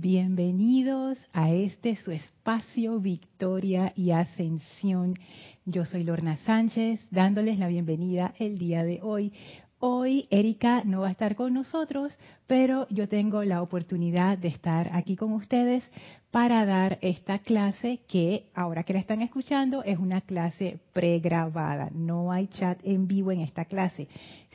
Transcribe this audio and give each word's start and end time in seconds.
Bienvenidos 0.00 1.18
a 1.32 1.50
este 1.50 1.96
su 1.96 2.12
espacio 2.12 3.00
Victoria 3.00 3.92
y 3.96 4.12
Ascensión. 4.12 5.18
Yo 5.64 5.84
soy 5.86 6.04
Lorna 6.04 6.36
Sánchez, 6.36 7.00
dándoles 7.10 7.58
la 7.58 7.66
bienvenida 7.66 8.32
el 8.38 8.58
día 8.58 8.84
de 8.84 9.00
hoy. 9.02 9.32
Hoy 9.80 10.28
Erika 10.30 10.84
no 10.84 11.00
va 11.00 11.08
a 11.08 11.10
estar 11.10 11.34
con 11.34 11.52
nosotros, 11.52 12.16
pero 12.46 12.86
yo 12.90 13.08
tengo 13.08 13.42
la 13.42 13.60
oportunidad 13.60 14.38
de 14.38 14.46
estar 14.46 14.88
aquí 14.92 15.16
con 15.16 15.32
ustedes 15.32 15.82
para 16.30 16.64
dar 16.64 16.98
esta 17.00 17.40
clase 17.40 17.98
que 18.06 18.50
ahora 18.54 18.84
que 18.84 18.92
la 18.92 19.00
están 19.00 19.20
escuchando 19.20 19.82
es 19.82 19.98
una 19.98 20.20
clase 20.20 20.78
pregrabada. 20.92 21.90
No 21.92 22.30
hay 22.30 22.46
chat 22.46 22.78
en 22.84 23.08
vivo 23.08 23.32
en 23.32 23.40
esta 23.40 23.64
clase. 23.64 24.06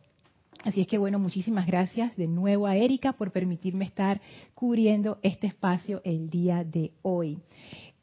Así 0.64 0.82
es 0.82 0.86
que 0.86 0.98
bueno, 0.98 1.18
muchísimas 1.18 1.66
gracias 1.66 2.14
de 2.16 2.26
nuevo 2.26 2.66
a 2.66 2.76
Erika 2.76 3.14
por 3.14 3.32
permitirme 3.32 3.86
estar 3.86 4.20
cubriendo 4.54 5.18
este 5.22 5.46
espacio 5.46 6.02
el 6.04 6.28
día 6.28 6.64
de 6.64 6.92
hoy. 7.00 7.38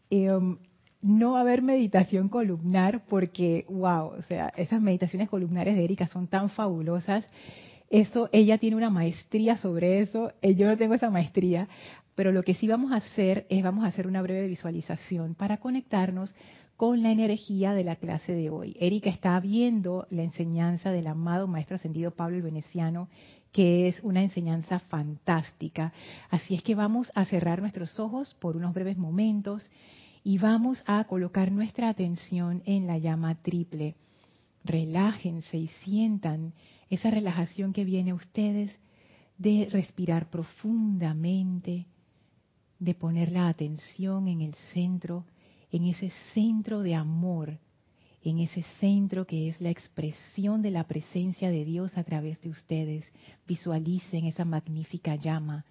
Em, 0.10 0.58
no 1.04 1.34
va 1.34 1.40
a 1.40 1.42
haber 1.42 1.62
meditación 1.62 2.30
columnar 2.30 3.06
porque, 3.08 3.66
wow, 3.70 4.08
o 4.18 4.22
sea, 4.24 4.52
esas 4.58 4.82
meditaciones 4.82 5.30
columnares 5.30 5.76
de 5.76 5.84
Erika 5.84 6.08
son 6.08 6.28
tan 6.28 6.50
fabulosas. 6.50 7.28
Eso, 7.92 8.28
ella 8.32 8.58
tiene 8.58 8.76
una 8.76 8.90
maestría 8.90 9.58
sobre 9.58 10.00
eso, 10.00 10.34
eh, 10.42 10.56
yo 10.56 10.68
no 10.68 10.78
tengo 10.78 10.96
esa 10.96 11.12
maestría, 11.12 11.70
pero 12.16 12.32
lo 12.32 12.42
que 12.42 12.56
sí 12.56 12.68
vamos 12.68 12.92
a 12.92 12.96
hacer 12.96 13.46
es, 13.50 13.64
vamos 13.64 13.86
a 13.86 13.90
hacer 13.90 14.08
una 14.08 14.24
breve 14.24 14.48
visualización 14.48 15.36
para 15.36 15.58
conectarnos 15.58 16.34
con 16.78 17.02
la 17.02 17.12
energía 17.12 17.74
de 17.74 17.84
la 17.84 17.96
clase 17.96 18.34
de 18.34 18.52
hoy. 18.52 18.78
Erika 18.80 19.10
está 19.10 19.40
viendo 19.40 20.06
la 20.12 20.22
enseñanza 20.22 20.92
del 20.92 21.08
amado 21.08 21.48
Maestro 21.48 21.76
Ascendido 21.76 22.12
Pablo 22.12 22.38
el 22.38 22.44
Veneciano, 22.44 23.10
que 23.52 23.88
es 23.88 24.00
una 24.04 24.22
enseñanza 24.22 24.78
fantástica. 24.78 25.92
Así 26.30 26.54
es 26.54 26.62
que 26.62 26.76
vamos 26.76 27.12
a 27.16 27.26
cerrar 27.26 27.62
nuestros 27.62 28.00
ojos 28.00 28.36
por 28.36 28.56
unos 28.56 28.76
breves 28.76 28.96
momentos 28.96 29.68
y 30.24 30.38
vamos 30.38 30.84
a 30.86 31.04
colocar 31.06 31.52
nuestra 31.52 31.90
atención 31.90 32.62
en 32.66 32.86
la 32.86 33.00
llama 33.00 33.42
triple. 33.42 33.96
Relájense 34.64 35.58
y 35.58 35.70
sientan 35.84 36.54
esa 36.92 37.10
relajación 37.10 37.74
que 37.74 37.86
viene 37.86 38.12
a 38.12 38.16
ustedes 38.16 38.72
de 39.40 39.68
respirar 39.72 40.30
profundamente, 40.30 41.88
de 42.78 42.94
poner 42.94 43.32
la 43.32 43.48
atención 43.48 44.28
en 44.28 44.42
el 44.42 44.54
centro, 44.74 45.26
en 45.72 45.86
ese 45.86 46.12
centro 46.34 46.82
de 46.82 46.96
amor, 46.96 47.60
en 48.24 48.40
ese 48.40 48.64
centro 48.80 49.26
que 49.26 49.50
es 49.50 49.62
la 49.62 49.70
expresión 49.70 50.62
de 50.62 50.72
la 50.72 50.86
presencia 50.86 51.50
de 51.50 51.66
Dios 51.66 51.98
a 51.98 52.04
través 52.04 52.42
de 52.42 52.50
ustedes. 52.50 53.06
Visualicen 53.48 54.26
esa 54.26 54.46
magnífica 54.46 55.16
llama 55.16 55.66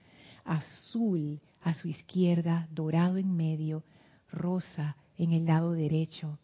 azul 0.44 1.40
a 1.62 1.74
su 1.74 1.88
izquierda, 1.88 2.68
dorado 2.70 3.18
en 3.18 3.36
medio, 3.36 3.84
rosa 4.30 4.96
en 5.18 5.32
el 5.32 5.46
lado 5.46 5.72
derecho. 5.72 6.38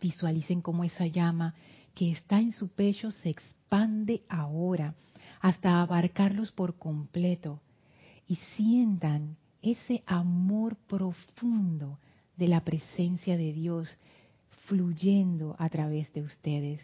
Visualicen 0.00 0.62
cómo 0.62 0.84
esa 0.84 1.06
llama 1.06 1.54
que 1.94 2.12
está 2.12 2.38
en 2.38 2.52
su 2.52 2.68
pecho 2.68 3.10
se 3.10 3.30
expande 3.30 4.22
ahora 4.28 4.94
hasta 5.40 5.80
abarcarlos 5.80 6.52
por 6.52 6.78
completo 6.78 7.60
y 8.26 8.36
sientan 8.56 9.36
ese 9.62 10.02
amor 10.06 10.76
profundo 10.86 11.98
de 12.38 12.48
la 12.48 12.60
presencia 12.60 13.36
de 13.36 13.52
Dios 13.52 13.98
fluyendo 14.66 15.56
a 15.58 15.68
través 15.68 16.12
de 16.12 16.22
ustedes. 16.22 16.80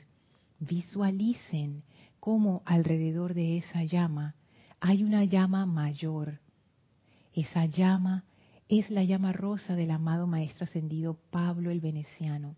Visualicen 0.59 1.83
cómo 2.21 2.63
alrededor 2.65 3.35
de 3.35 3.59
esa 3.59 3.85
llama 3.85 4.35
hay 4.81 5.03
una 5.03 5.25
llama 5.25 5.65
mayor. 5.65 6.41
Esa 7.33 7.67
llama 7.67 8.25
es 8.69 8.91
la 8.91 9.05
llama 9.05 9.33
rosa 9.33 9.75
del 9.75 9.91
amado 9.91 10.27
Maestro 10.27 10.65
Ascendido 10.65 11.19
Pablo 11.31 11.71
el 11.71 11.81
Veneciano. 11.81 12.57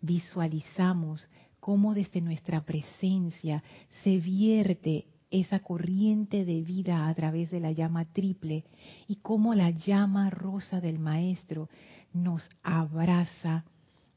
Visualizamos 0.00 1.28
cómo 1.60 1.94
desde 1.94 2.20
nuestra 2.20 2.64
presencia 2.64 3.62
se 4.02 4.18
vierte 4.18 5.06
esa 5.30 5.60
corriente 5.60 6.44
de 6.44 6.60
vida 6.60 7.08
a 7.08 7.14
través 7.14 7.50
de 7.50 7.60
la 7.60 7.72
llama 7.72 8.04
triple 8.04 8.64
y 9.08 9.16
cómo 9.16 9.54
la 9.54 9.70
llama 9.70 10.28
rosa 10.28 10.80
del 10.80 10.98
Maestro 10.98 11.70
nos 12.12 12.48
abraza, 12.62 13.64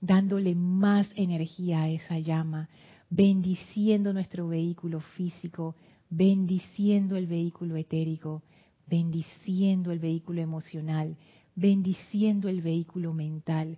dándole 0.01 0.55
más 0.55 1.11
energía 1.15 1.83
a 1.83 1.89
esa 1.89 2.19
llama, 2.19 2.69
bendiciendo 3.09 4.13
nuestro 4.13 4.47
vehículo 4.47 4.99
físico, 4.99 5.75
bendiciendo 6.09 7.15
el 7.15 7.27
vehículo 7.27 7.75
etérico, 7.75 8.43
bendiciendo 8.87 9.91
el 9.91 9.99
vehículo 9.99 10.41
emocional, 10.41 11.17
bendiciendo 11.55 12.49
el 12.49 12.61
vehículo 12.61 13.13
mental. 13.13 13.77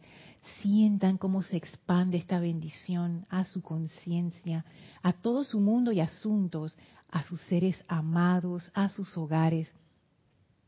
Sientan 0.61 1.17
cómo 1.17 1.43
se 1.43 1.57
expande 1.57 2.17
esta 2.17 2.39
bendición 2.39 3.25
a 3.29 3.43
su 3.43 3.61
conciencia, 3.61 4.65
a 5.01 5.13
todo 5.13 5.43
su 5.43 5.59
mundo 5.59 5.91
y 5.91 5.99
asuntos, 5.99 6.77
a 7.09 7.23
sus 7.23 7.39
seres 7.41 7.83
amados, 7.87 8.71
a 8.73 8.89
sus 8.89 9.17
hogares. 9.17 9.67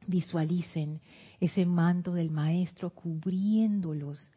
Visualicen 0.07 1.01
ese 1.39 1.65
manto 1.65 2.13
del 2.13 2.31
Maestro 2.31 2.89
cubriéndolos, 2.89 4.29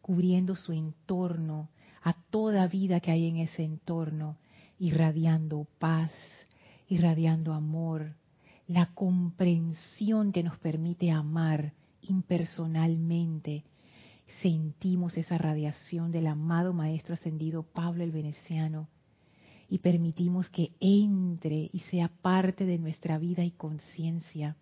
cubriendo 0.00 0.56
su 0.56 0.72
entorno, 0.72 1.68
a 2.02 2.14
toda 2.30 2.66
vida 2.66 3.00
que 3.00 3.10
hay 3.10 3.26
en 3.26 3.36
ese 3.36 3.62
entorno, 3.62 4.38
irradiando 4.78 5.66
paz, 5.78 6.12
irradiando 6.88 7.52
amor, 7.52 8.14
la 8.66 8.86
comprensión 8.94 10.32
que 10.32 10.42
nos 10.42 10.58
permite 10.58 11.10
amar 11.10 11.72
impersonalmente. 12.02 13.64
Sentimos 14.42 15.16
esa 15.16 15.38
radiación 15.38 16.12
del 16.12 16.26
amado 16.26 16.72
Maestro 16.72 17.14
Ascendido 17.14 17.62
Pablo 17.62 18.04
el 18.04 18.12
Veneciano 18.12 18.88
y 19.68 19.78
permitimos 19.78 20.48
que 20.50 20.72
entre 20.80 21.70
y 21.72 21.80
sea 21.90 22.08
parte 22.08 22.64
de 22.64 22.78
nuestra 22.78 23.18
vida 23.18 23.44
y 23.44 23.52
conciencia. 23.52 24.56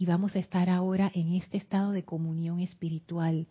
Y 0.00 0.06
vamos 0.06 0.34
a 0.34 0.38
estar 0.38 0.70
ahora 0.70 1.12
en 1.14 1.34
este 1.34 1.58
estado 1.58 1.92
de 1.92 2.04
comunión 2.04 2.60
espiritual, 2.60 3.46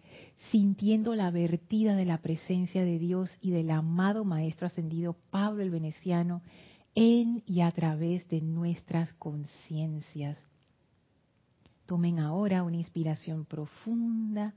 sintiendo 0.49 1.13
la 1.13 1.29
vertida 1.29 1.95
de 1.95 2.05
la 2.05 2.17
presencia 2.17 2.83
de 2.83 2.97
Dios 2.97 3.29
y 3.39 3.51
del 3.51 3.69
amado 3.69 4.25
Maestro 4.25 4.65
Ascendido 4.65 5.15
Pablo 5.29 5.61
el 5.61 5.69
Veneciano 5.69 6.41
en 6.95 7.43
y 7.45 7.61
a 7.61 7.71
través 7.71 8.27
de 8.29 8.41
nuestras 8.41 9.13
conciencias. 9.13 10.39
Tomen 11.85 12.17
ahora 12.17 12.63
una 12.63 12.77
inspiración 12.77 13.45
profunda. 13.45 14.55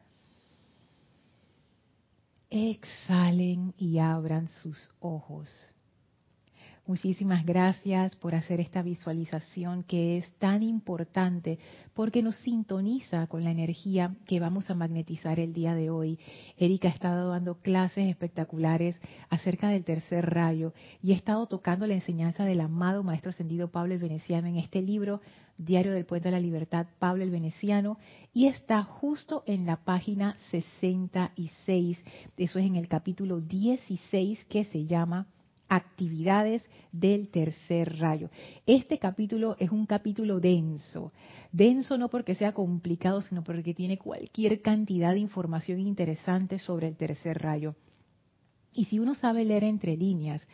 Exhalen 2.48 3.74
y 3.76 3.98
abran 3.98 4.48
sus 4.62 4.90
ojos. 4.98 5.50
Muchísimas 6.84 7.46
gracias 7.46 8.16
por 8.16 8.34
hacer 8.34 8.58
esta 8.58 8.82
visualización 8.82 9.84
que 9.84 10.18
es 10.18 10.32
tan 10.38 10.64
importante 10.64 11.60
porque 11.94 12.24
nos 12.24 12.34
sintoniza 12.38 13.28
con 13.28 13.44
la 13.44 13.52
energía 13.52 14.16
que 14.26 14.40
vamos 14.40 14.68
a 14.68 14.74
magnetizar 14.74 15.38
el 15.38 15.52
día 15.52 15.76
de 15.76 15.90
hoy. 15.90 16.18
Erika 16.56 16.88
ha 16.88 16.90
estado 16.90 17.30
dando 17.30 17.60
clases 17.60 18.10
espectaculares 18.10 18.96
acerca 19.30 19.68
del 19.68 19.84
tercer 19.84 20.28
rayo 20.34 20.74
y 21.00 21.12
ha 21.12 21.16
estado 21.16 21.46
tocando 21.46 21.86
la 21.86 21.94
enseñanza 21.94 22.44
del 22.44 22.60
amado 22.60 23.04
Maestro 23.04 23.30
Ascendido 23.30 23.70
Pablo 23.70 23.94
el 23.94 24.00
Veneciano 24.00 24.48
en 24.48 24.56
este 24.56 24.82
libro, 24.82 25.20
Diario 25.58 25.92
del 25.92 26.04
Puente 26.04 26.30
de 26.30 26.32
la 26.32 26.40
Libertad, 26.40 26.88
Pablo 26.98 27.22
el 27.22 27.30
Veneciano, 27.30 27.96
y 28.34 28.46
está 28.46 28.82
justo 28.82 29.44
en 29.46 29.66
la 29.66 29.76
página 29.84 30.34
66. 30.50 31.98
Eso 32.36 32.58
es 32.58 32.66
en 32.66 32.74
el 32.74 32.88
capítulo 32.88 33.40
16 33.40 34.46
que 34.46 34.64
se 34.64 34.84
llama 34.84 35.28
actividades 35.68 36.62
del 36.92 37.28
tercer 37.28 37.98
rayo. 37.98 38.30
Este 38.66 38.98
capítulo 38.98 39.56
es 39.58 39.70
un 39.70 39.86
capítulo 39.86 40.40
denso. 40.40 41.12
Denso 41.50 41.96
no 41.96 42.08
porque 42.08 42.34
sea 42.34 42.52
complicado, 42.52 43.22
sino 43.22 43.42
porque 43.42 43.74
tiene 43.74 43.98
cualquier 43.98 44.60
cantidad 44.60 45.12
de 45.12 45.20
información 45.20 45.80
interesante 45.80 46.58
sobre 46.58 46.88
el 46.88 46.96
tercer 46.96 47.40
rayo. 47.40 47.74
Y 48.74 48.86
si 48.86 48.98
uno 48.98 49.14
sabe 49.14 49.44
leer 49.44 49.64
entre 49.64 49.96
líneas, 49.96 50.46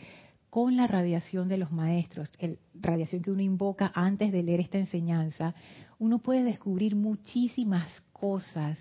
con 0.50 0.76
la 0.76 0.86
radiación 0.86 1.48
de 1.48 1.58
los 1.58 1.70
maestros, 1.72 2.30
el 2.38 2.58
radiación 2.74 3.22
que 3.22 3.30
uno 3.30 3.42
invoca 3.42 3.92
antes 3.94 4.32
de 4.32 4.42
leer 4.42 4.60
esta 4.60 4.78
enseñanza, 4.78 5.54
uno 5.98 6.20
puede 6.20 6.42
descubrir 6.42 6.96
muchísimas 6.96 7.86
cosas 8.12 8.78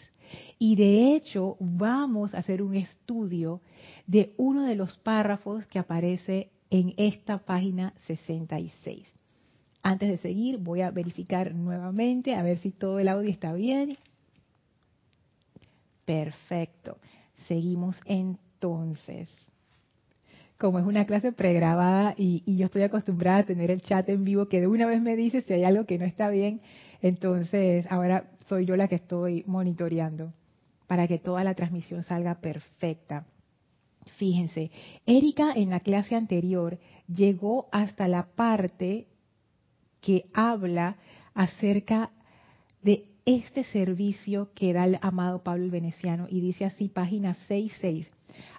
Y 0.59 0.75
de 0.75 1.15
hecho 1.15 1.57
vamos 1.59 2.33
a 2.33 2.39
hacer 2.39 2.61
un 2.61 2.75
estudio 2.75 3.61
de 4.05 4.33
uno 4.37 4.63
de 4.63 4.75
los 4.75 4.97
párrafos 4.97 5.65
que 5.67 5.79
aparece 5.79 6.49
en 6.69 6.93
esta 6.97 7.39
página 7.39 7.93
66. 8.07 9.07
Antes 9.83 10.09
de 10.09 10.17
seguir, 10.17 10.57
voy 10.57 10.81
a 10.81 10.91
verificar 10.91 11.53
nuevamente 11.55 12.35
a 12.35 12.43
ver 12.43 12.57
si 12.57 12.71
todo 12.71 12.99
el 12.99 13.07
audio 13.07 13.29
está 13.29 13.53
bien. 13.53 13.97
Perfecto. 16.03 16.97
Seguimos 17.47 17.99
entonces. 18.05 19.29
Como 20.57 20.79
es 20.79 20.85
una 20.85 21.05
clase 21.05 21.31
pregrabada 21.31 22.15
y, 22.17 22.43
yo 22.57 22.65
estoy 22.65 22.81
acostumbrada 22.81 23.39
a 23.39 23.45
tener 23.45 23.69
el 23.69 23.81
chat 23.81 24.09
en 24.09 24.23
vivo 24.23 24.47
que 24.47 24.59
de 24.59 24.67
una 24.67 24.87
vez 24.87 25.01
me 25.01 25.15
dice 25.15 25.41
si 25.41 25.53
hay 25.53 25.63
algo 25.63 25.85
que 25.85 25.99
no 25.99 26.05
está 26.05 26.29
bien, 26.29 26.61
entonces 27.01 27.85
ahora 27.89 28.25
soy 28.47 28.65
yo 28.65 28.75
la 28.75 28.87
que 28.87 28.95
estoy 28.95 29.43
monitoreando 29.47 30.33
para 30.87 31.07
que 31.07 31.19
toda 31.19 31.43
la 31.43 31.53
transmisión 31.53 32.03
salga 32.03 32.35
perfecta. 32.35 33.25
Fíjense, 34.17 34.71
Erika 35.05 35.51
en 35.53 35.69
la 35.69 35.81
clase 35.81 36.15
anterior 36.15 36.79
llegó 37.07 37.67
hasta 37.71 38.07
la 38.07 38.27
parte 38.35 39.07
que 39.99 40.25
habla 40.33 40.95
acerca 41.33 42.11
de 42.81 43.05
este 43.25 43.65
servicio 43.65 44.49
que 44.55 44.71
da 44.71 44.85
el 44.85 44.97
amado 45.01 45.43
Pablo 45.43 45.65
el 45.65 45.71
Veneciano 45.71 46.27
y 46.29 46.39
dice 46.39 46.63
así, 46.63 46.87
página 46.87 47.33
66, 47.33 48.09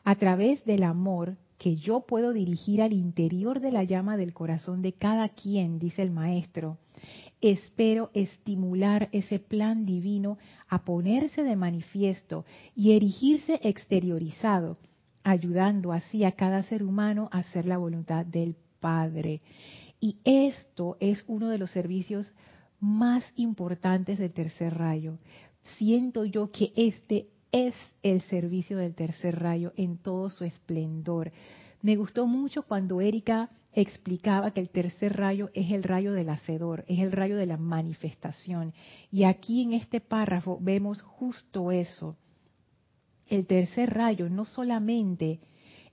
a 0.05 0.15
través 0.17 0.65
del 0.67 0.83
amor 0.83 1.39
que 1.57 1.77
yo 1.77 2.01
puedo 2.01 2.33
dirigir 2.33 2.83
al 2.83 2.93
interior 2.93 3.61
de 3.61 3.73
la 3.73 3.85
llama 3.85 4.17
del 4.17 4.35
corazón 4.35 4.83
de 4.83 4.93
cada 4.93 5.31
quien, 5.31 5.79
dice 5.79 6.03
el 6.03 6.11
maestro, 6.11 6.77
espero 7.41 8.11
estimular 8.15 9.09
ese 9.13 9.39
plan 9.39 9.87
divino 9.87 10.39
a 10.69 10.85
ponerse 10.85 11.43
de 11.43 11.57
manifiesto 11.57 12.45
y 12.75 12.93
erigirse 12.93 13.61
exteriorizado, 13.63 14.77
ayudando 15.23 15.93
así 15.93 16.25
a 16.25 16.33
cada 16.33 16.63
ser 16.65 16.83
humano 16.83 17.29
a 17.33 17.39
hacer 17.39 17.67
la 17.67 17.79
voluntad 17.79 18.27
del 18.27 18.57
Padre. 18.81 19.41
Y 20.01 20.17
esto 20.25 20.97
es 21.01 21.25
uno 21.27 21.49
de 21.49 21.59
los 21.59 21.71
servicios 21.71 22.33
más 22.81 23.25
importantes 23.37 24.19
del 24.19 24.33
tercer 24.33 24.77
rayo. 24.77 25.19
Siento 25.77 26.25
yo 26.25 26.51
que 26.51 26.73
este 26.77 27.29
es 27.51 27.75
el 28.03 28.21
servicio 28.23 28.79
del 28.79 28.95
tercer 28.95 29.41
rayo 29.41 29.73
en 29.77 29.99
todo 29.99 30.31
su 30.31 30.45
esplendor. 30.45 31.33
Me 31.81 31.97
gustó 31.97 32.27
mucho 32.27 32.63
cuando 32.63 33.01
Erika 33.01 33.51
explicaba 33.73 34.51
que 34.51 34.61
el 34.61 34.71
tercer 34.71 35.17
rayo 35.17 35.51
es 35.55 35.71
el 35.71 35.83
rayo 35.83 36.13
del 36.13 36.31
hacedor, 36.31 36.85
es 36.89 36.99
el 36.99 37.13
rayo 37.13 37.37
de 37.37 37.47
la 37.47 37.57
manifestación. 37.57 38.73
Y 39.13 39.25
aquí 39.25 39.63
en 39.63 39.73
este 39.75 40.01
párrafo 40.01 40.59
vemos 40.61 41.03
justo 41.03 41.71
eso. 41.71 42.17
El 43.29 43.47
tercer 43.47 43.95
rayo 43.95 44.29
no 44.29 44.45
solamente 44.45 45.39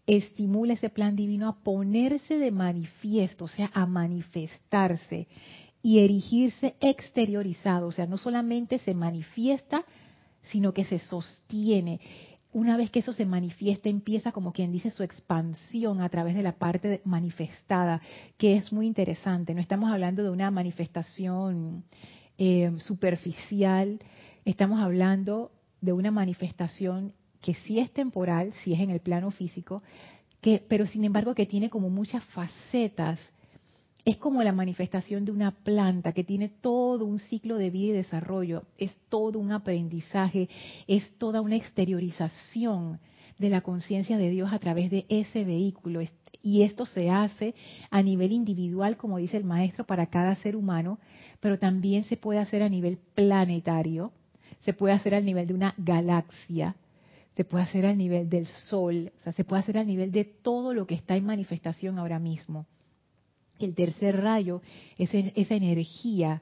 estimula 0.07 0.73
ese 0.73 0.89
plan 0.89 1.15
divino 1.15 1.47
a 1.47 1.63
ponerse 1.63 2.37
de 2.37 2.51
manifiesto, 2.51 3.45
o 3.45 3.47
sea, 3.47 3.71
a 3.73 3.85
manifestarse 3.85 5.27
y 5.81 5.99
erigirse 5.99 6.75
exteriorizado, 6.79 7.87
o 7.87 7.91
sea, 7.91 8.07
no 8.07 8.17
solamente 8.17 8.79
se 8.79 8.93
manifiesta, 8.95 9.83
sino 10.51 10.73
que 10.73 10.85
se 10.85 10.99
sostiene. 10.99 11.99
Una 12.55 12.77
vez 12.77 12.89
que 12.89 12.99
eso 12.99 13.11
se 13.11 13.25
manifiesta, 13.25 13.89
empieza 13.89 14.31
como 14.31 14.53
quien 14.53 14.71
dice 14.71 14.89
su 14.89 15.03
expansión 15.03 15.99
a 15.99 16.07
través 16.07 16.35
de 16.35 16.41
la 16.41 16.53
parte 16.53 17.01
manifestada, 17.03 17.99
que 18.37 18.55
es 18.55 18.71
muy 18.71 18.87
interesante. 18.87 19.53
No 19.53 19.59
estamos 19.59 19.91
hablando 19.91 20.23
de 20.23 20.29
una 20.29 20.49
manifestación 20.51 21.83
eh, 22.37 22.71
superficial, 22.77 23.99
estamos 24.45 24.79
hablando 24.79 25.51
de 25.81 25.91
una 25.91 26.11
manifestación 26.11 27.11
que 27.41 27.55
sí 27.55 27.79
es 27.79 27.91
temporal, 27.91 28.53
sí 28.63 28.71
es 28.71 28.79
en 28.79 28.89
el 28.89 29.01
plano 29.01 29.31
físico, 29.31 29.83
que, 30.39 30.63
pero 30.65 30.87
sin 30.87 31.03
embargo 31.03 31.35
que 31.35 31.45
tiene 31.45 31.69
como 31.69 31.89
muchas 31.89 32.23
facetas. 32.23 33.19
Es 34.05 34.17
como 34.17 34.43
la 34.43 34.51
manifestación 34.51 35.25
de 35.25 35.31
una 35.31 35.49
planta 35.49 36.11
que 36.11 36.23
tiene 36.23 36.47
todo 36.47 37.05
un 37.05 37.17
ciclo 37.17 37.57
de 37.57 37.71
vida 37.71 37.87
y 37.87 37.97
desarrollo, 37.97 38.61
es 38.77 38.95
todo 39.09 39.39
un 39.39 39.51
aprendizaje, 39.51 40.47
es 40.87 41.17
toda 41.17 41.41
una 41.41 41.55
exteriorización 41.55 42.99
de 43.39 43.49
la 43.49 43.61
conciencia 43.61 44.19
de 44.19 44.29
Dios 44.29 44.53
a 44.53 44.59
través 44.59 44.91
de 44.91 45.07
ese 45.09 45.43
vehículo. 45.43 46.01
Y 46.43 46.61
esto 46.61 46.85
se 46.85 47.09
hace 47.09 47.55
a 47.89 48.03
nivel 48.03 48.31
individual, 48.31 48.95
como 48.95 49.17
dice 49.17 49.37
el 49.37 49.43
maestro, 49.43 49.85
para 49.87 50.05
cada 50.05 50.35
ser 50.35 50.55
humano, 50.55 50.99
pero 51.39 51.57
también 51.57 52.03
se 52.03 52.15
puede 52.15 52.37
hacer 52.37 52.61
a 52.61 52.69
nivel 52.69 52.99
planetario, 53.15 54.11
se 54.59 54.73
puede 54.73 54.93
hacer 54.93 55.15
a 55.15 55.19
nivel 55.19 55.47
de 55.47 55.55
una 55.55 55.73
galaxia, 55.79 56.75
se 57.35 57.43
puede 57.43 57.63
hacer 57.63 57.87
al 57.87 57.97
nivel 57.97 58.29
del 58.29 58.45
sol, 58.45 59.11
o 59.17 59.23
sea, 59.23 59.33
se 59.33 59.43
puede 59.43 59.63
hacer 59.63 59.79
al 59.79 59.87
nivel 59.87 60.11
de 60.11 60.25
todo 60.25 60.75
lo 60.75 60.85
que 60.85 60.93
está 60.93 61.15
en 61.15 61.25
manifestación 61.25 61.97
ahora 61.97 62.19
mismo. 62.19 62.67
El 63.59 63.73
tercer 63.75 64.21
rayo 64.21 64.61
es 64.97 65.09
esa 65.13 65.55
energía 65.55 66.41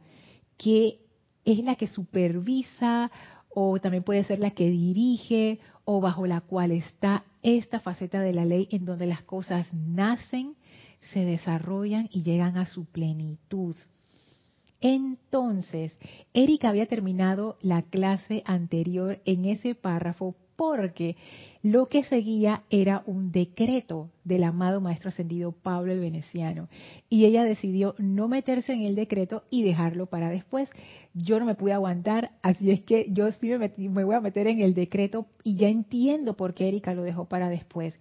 que 0.58 1.00
es 1.46 1.64
la 1.64 1.76
que 1.76 1.88
supervisa 1.88 3.12
o 3.50 3.80
también 3.80 4.04
puede 4.04 4.24
ser 4.24 4.40
la 4.40 4.52
que 4.52 4.70
dirige 4.70 5.60
o 5.86 6.02
bajo 6.02 6.26
la 6.26 6.42
cual 6.42 6.72
está 6.72 7.24
esta 7.42 7.80
faceta 7.80 8.22
de 8.22 8.34
la 8.34 8.46
ley 8.46 8.68
en 8.72 8.86
donde 8.86 9.06
las 9.06 9.22
cosas 9.24 9.72
nacen, 9.74 10.56
se 11.12 11.26
desarrollan 11.26 12.10
y 12.12 12.24
llegan 12.24 12.58
a 12.58 12.66
su 12.66 12.86
plenitud. 12.86 13.76
Entonces, 14.80 15.98
Erika 16.34 16.70
había 16.70 16.88
terminado 16.88 17.58
la 17.62 17.84
clase 17.84 18.44
anterior 18.46 19.22
en 19.26 19.46
ese 19.46 19.76
párrafo 19.76 20.36
porque 20.56 21.16
lo 21.62 21.86
que 21.86 22.04
seguía 22.04 22.64
era 22.70 23.04
un 23.06 23.32
decreto 23.32 24.10
del 24.24 24.44
amado 24.44 24.82
Maestro 24.82 25.10
Ascendido 25.10 25.52
Pablo 25.52 25.94
el 25.94 26.00
Veneciano. 26.00 26.68
Y 27.10 27.26
ella 27.26 27.44
decidió 27.44 27.96
no 27.98 28.28
meterse 28.28 28.74
en 28.74 28.82
el 28.84 28.96
decreto 28.96 29.44
y 29.50 29.64
dejarlo 29.64 30.08
para 30.08 30.30
después. 30.30 30.70
Yo 31.14 31.40
no 31.40 31.46
me 31.46 31.56
pude 31.56 31.74
aguantar, 31.74 32.32
así 32.42 32.72
es 32.72 32.82
que 32.82 33.08
yo 33.10 33.32
sí 33.32 33.50
me, 33.50 34.04
voy 34.04 34.16
a 34.16 34.22
meter 34.22 34.48
en 34.48 34.62
el 34.62 34.74
decreto 34.74 35.28
y 35.44 35.56
ya 35.56 35.70
entiendo 35.70 36.36
por 36.36 36.54
qué 36.54 36.68
Erika 36.68 36.94
lo 36.94 37.04
dejó 37.04 37.26
para 37.26 37.50
después. 37.50 37.96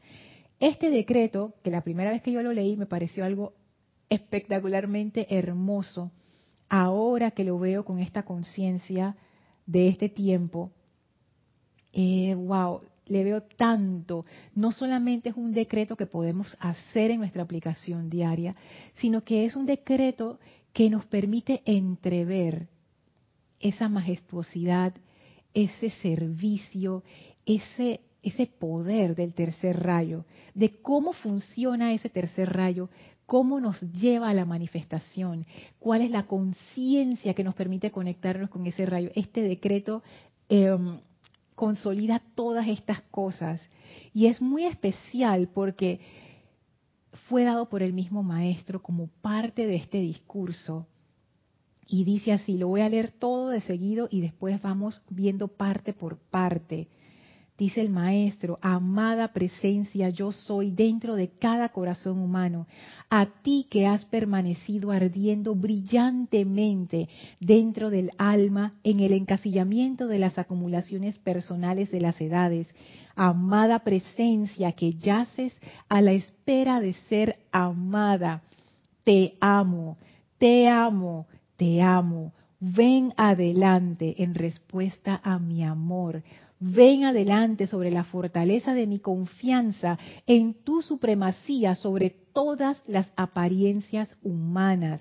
Este 0.58 0.90
decreto, 0.90 1.54
que 1.62 1.70
la 1.70 1.82
primera 1.82 2.10
vez 2.10 2.22
que 2.22 2.32
yo 2.32 2.42
lo 2.42 2.52
leí 2.52 2.76
me 2.76 2.86
pareció 2.86 3.24
algo 3.24 3.52
espectacularmente 4.08 5.36
hermoso, 5.36 6.10
ahora 6.68 7.30
que 7.30 7.44
lo 7.44 7.58
veo 7.58 7.84
con 7.84 7.98
esta 7.98 8.24
conciencia 8.24 9.16
de 9.66 9.88
este 9.88 10.08
tiempo, 10.08 10.72
eh, 11.92 12.34
wow, 12.34 12.80
le 13.06 13.24
veo 13.24 13.42
tanto. 13.42 14.24
No 14.54 14.72
solamente 14.72 15.30
es 15.30 15.36
un 15.36 15.52
decreto 15.52 15.96
que 15.96 16.06
podemos 16.06 16.56
hacer 16.60 17.10
en 17.10 17.18
nuestra 17.18 17.42
aplicación 17.42 18.08
diaria, 18.10 18.56
sino 18.94 19.22
que 19.22 19.44
es 19.44 19.56
un 19.56 19.66
decreto 19.66 20.38
que 20.72 20.88
nos 20.88 21.04
permite 21.06 21.62
entrever 21.64 22.68
esa 23.60 23.88
majestuosidad, 23.88 24.94
ese 25.54 25.90
servicio, 25.90 27.04
ese, 27.44 28.00
ese 28.22 28.46
poder 28.46 29.14
del 29.14 29.34
tercer 29.34 29.80
rayo, 29.82 30.24
de 30.54 30.80
cómo 30.80 31.12
funciona 31.12 31.92
ese 31.92 32.08
tercer 32.08 32.52
rayo, 32.52 32.88
cómo 33.26 33.60
nos 33.60 33.80
lleva 33.92 34.30
a 34.30 34.34
la 34.34 34.44
manifestación, 34.44 35.46
cuál 35.78 36.02
es 36.02 36.10
la 36.10 36.26
conciencia 36.26 37.34
que 37.34 37.44
nos 37.44 37.54
permite 37.54 37.90
conectarnos 37.90 38.50
con 38.50 38.66
ese 38.66 38.86
rayo. 38.86 39.10
Este 39.14 39.42
decreto 39.42 40.02
em, 40.48 40.98
consolida 41.62 42.20
todas 42.34 42.66
estas 42.66 43.02
cosas. 43.02 43.60
Y 44.12 44.26
es 44.26 44.42
muy 44.42 44.64
especial 44.64 45.48
porque 45.54 46.00
fue 47.28 47.44
dado 47.44 47.68
por 47.68 47.84
el 47.84 47.92
mismo 47.92 48.24
maestro 48.24 48.82
como 48.82 49.06
parte 49.06 49.68
de 49.68 49.76
este 49.76 50.00
discurso. 50.00 50.88
Y 51.86 52.02
dice 52.02 52.32
así, 52.32 52.58
lo 52.58 52.66
voy 52.66 52.80
a 52.80 52.88
leer 52.88 53.12
todo 53.12 53.50
de 53.50 53.60
seguido 53.60 54.08
y 54.10 54.22
después 54.22 54.60
vamos 54.60 55.04
viendo 55.08 55.46
parte 55.46 55.92
por 55.92 56.18
parte. 56.18 56.88
Dice 57.58 57.82
el 57.82 57.90
maestro, 57.90 58.56
amada 58.62 59.32
presencia 59.32 60.08
yo 60.08 60.32
soy 60.32 60.70
dentro 60.70 61.14
de 61.16 61.28
cada 61.28 61.68
corazón 61.68 62.18
humano, 62.18 62.66
a 63.10 63.26
ti 63.42 63.66
que 63.70 63.86
has 63.86 64.06
permanecido 64.06 64.90
ardiendo 64.90 65.54
brillantemente 65.54 67.08
dentro 67.40 67.90
del 67.90 68.10
alma 68.16 68.74
en 68.82 69.00
el 69.00 69.12
encasillamiento 69.12 70.08
de 70.08 70.18
las 70.18 70.38
acumulaciones 70.38 71.18
personales 71.18 71.90
de 71.90 72.00
las 72.00 72.18
edades, 72.22 72.68
amada 73.14 73.80
presencia 73.80 74.72
que 74.72 74.94
yaces 74.94 75.54
a 75.90 76.00
la 76.00 76.12
espera 76.12 76.80
de 76.80 76.94
ser 76.94 77.36
amada, 77.52 78.42
te 79.04 79.34
amo, 79.40 79.98
te 80.38 80.68
amo, 80.68 81.26
te 81.56 81.82
amo. 81.82 82.32
Ven 82.64 83.12
adelante 83.16 84.22
en 84.22 84.36
respuesta 84.36 85.20
a 85.24 85.40
mi 85.40 85.64
amor 85.64 86.22
Ven 86.64 87.02
adelante 87.02 87.66
sobre 87.66 87.90
la 87.90 88.04
fortaleza 88.04 88.72
de 88.72 88.86
mi 88.86 89.00
confianza 89.00 89.98
en 90.28 90.54
tu 90.62 90.80
supremacía 90.80 91.74
sobre 91.74 92.10
todas 92.32 92.80
las 92.86 93.10
apariencias 93.16 94.16
humanas. 94.22 95.00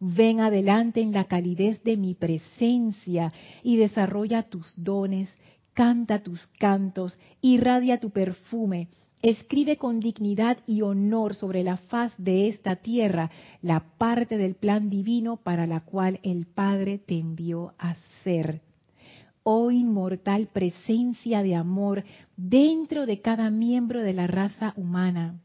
Ven 0.00 0.40
adelante 0.40 1.00
en 1.00 1.12
la 1.12 1.24
calidez 1.24 1.82
de 1.82 1.96
mi 1.96 2.14
presencia 2.14 3.32
y 3.62 3.76
desarrolla 3.76 4.42
tus 4.42 4.74
dones 4.76 5.30
canta 5.78 6.24
tus 6.24 6.44
cantos, 6.58 7.16
irradia 7.40 8.00
tu 8.00 8.10
perfume, 8.10 8.88
escribe 9.22 9.76
con 9.76 10.00
dignidad 10.00 10.58
y 10.66 10.82
honor 10.82 11.36
sobre 11.36 11.62
la 11.62 11.76
faz 11.76 12.12
de 12.18 12.48
esta 12.48 12.74
tierra 12.74 13.30
la 13.62 13.84
parte 13.96 14.36
del 14.38 14.56
plan 14.56 14.90
divino 14.90 15.36
para 15.36 15.68
la 15.68 15.84
cual 15.84 16.18
el 16.24 16.46
Padre 16.46 16.98
te 16.98 17.16
envió 17.16 17.74
a 17.78 17.94
ser. 18.24 18.60
Oh 19.42 19.70
inmortal 19.70 20.48
presencia 20.48 21.42
de 21.42 21.54
amor 21.54 22.04
dentro 22.36 23.06
de 23.06 23.20
cada 23.20 23.50
miembro 23.50 24.02
de 24.02 24.12
la 24.12 24.26
raza 24.26 24.74
humana. 24.76 25.40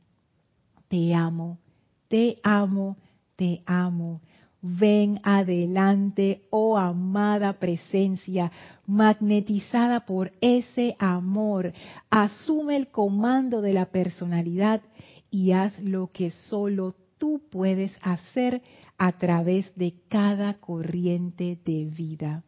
Te 0.88 1.14
amo, 1.14 1.60
te 2.08 2.40
amo, 2.44 2.98
te 3.36 3.64
amo. 3.66 4.22
Ven 4.62 5.20
adelante, 5.24 6.44
oh 6.50 6.78
amada 6.78 7.54
presencia, 7.54 8.52
magnetizada 8.86 10.06
por 10.06 10.32
ese 10.40 10.96
amor. 11.00 11.74
Asume 12.10 12.78
el 12.78 12.88
comando 12.88 13.62
de 13.62 13.74
la 13.74 13.88
personalidad 13.88 14.82
y 15.30 15.52
haz 15.52 15.78
lo 15.80 16.12
que 16.14 16.30
solo 16.30 16.96
tú 17.18 17.42
puedes 17.50 17.92
hacer 18.02 18.62
a 18.98 19.14
través 19.14 19.74
de 19.76 19.96
cada 20.08 20.54
corriente 20.56 21.58
de 21.66 21.86
vida. 21.86 22.44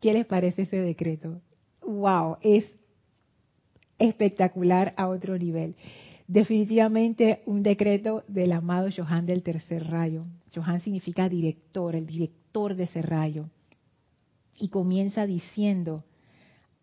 ¿Qué 0.00 0.12
les 0.12 0.26
parece 0.26 0.62
ese 0.62 0.76
decreto? 0.76 1.40
¡Wow! 1.82 2.36
Es 2.42 2.64
espectacular 3.98 4.94
a 4.96 5.08
otro 5.08 5.36
nivel 5.36 5.74
definitivamente 6.28 7.42
un 7.46 7.62
decreto 7.62 8.22
del 8.28 8.52
amado 8.52 8.88
Johan 8.94 9.26
del 9.26 9.42
tercer 9.42 9.88
rayo. 9.88 10.26
Johan 10.54 10.82
significa 10.82 11.28
director, 11.28 11.96
el 11.96 12.06
director 12.06 12.76
de 12.76 12.84
ese 12.84 13.02
rayo. 13.02 13.48
Y 14.54 14.68
comienza 14.68 15.26
diciendo, 15.26 16.04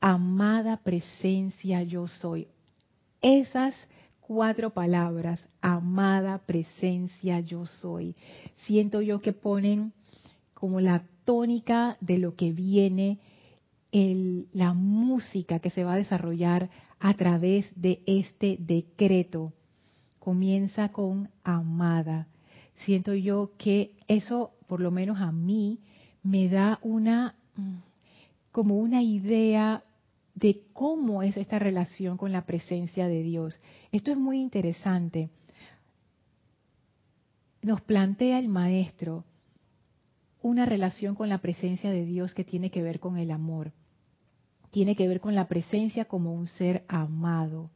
amada 0.01 0.77
presencia 0.77 1.83
yo 1.83 2.07
soy. 2.07 2.47
Esas 3.21 3.75
cuatro 4.19 4.71
palabras, 4.71 5.47
amada 5.61 6.39
presencia 6.39 7.39
yo 7.39 7.65
soy, 7.65 8.15
siento 8.65 9.01
yo 9.01 9.21
que 9.21 9.33
ponen 9.33 9.93
como 10.55 10.81
la 10.81 11.03
tónica 11.25 11.97
de 11.99 12.17
lo 12.17 12.35
que 12.35 12.53
viene, 12.53 13.19
la 13.91 14.73
música 14.73 15.59
que 15.59 15.69
se 15.69 15.83
va 15.83 15.93
a 15.93 15.97
desarrollar 15.97 16.69
a 16.99 17.13
través 17.15 17.65
de 17.75 18.01
este 18.05 18.57
decreto. 18.59 19.53
Comienza 20.19 20.89
con 20.89 21.29
amada. 21.43 22.27
Siento 22.85 23.13
yo 23.13 23.51
que 23.57 23.91
eso, 24.07 24.51
por 24.67 24.81
lo 24.81 24.91
menos 24.91 25.19
a 25.21 25.31
mí, 25.31 25.79
me 26.23 26.49
da 26.49 26.79
una, 26.81 27.35
como 28.51 28.77
una 28.77 29.01
idea 29.01 29.83
de 30.33 30.63
cómo 30.73 31.23
es 31.23 31.37
esta 31.37 31.59
relación 31.59 32.17
con 32.17 32.31
la 32.31 32.45
presencia 32.45 33.07
de 33.07 33.23
Dios. 33.23 33.57
Esto 33.91 34.11
es 34.11 34.17
muy 34.17 34.41
interesante. 34.41 35.29
Nos 37.61 37.81
plantea 37.81 38.39
el 38.39 38.49
maestro 38.49 39.23
una 40.47 40.65
relación 40.65 41.15
con 41.15 41.29
la 41.29 41.39
presencia 41.39 41.89
de 41.89 42.05
Dios 42.05 42.33
que 42.33 42.43
tiene 42.43 42.69
que 42.71 42.83
ver 42.83 42.99
con 42.99 43.17
el 43.17 43.31
amor 43.31 43.73
tiene 44.75 44.97
que 44.97 45.07
ver 45.07 45.21
con 45.21 45.35
la 45.35 45.47
presencia 45.47 46.03
como 46.03 46.33
un 46.33 46.47
ser 46.47 46.83
amado. 46.89 47.71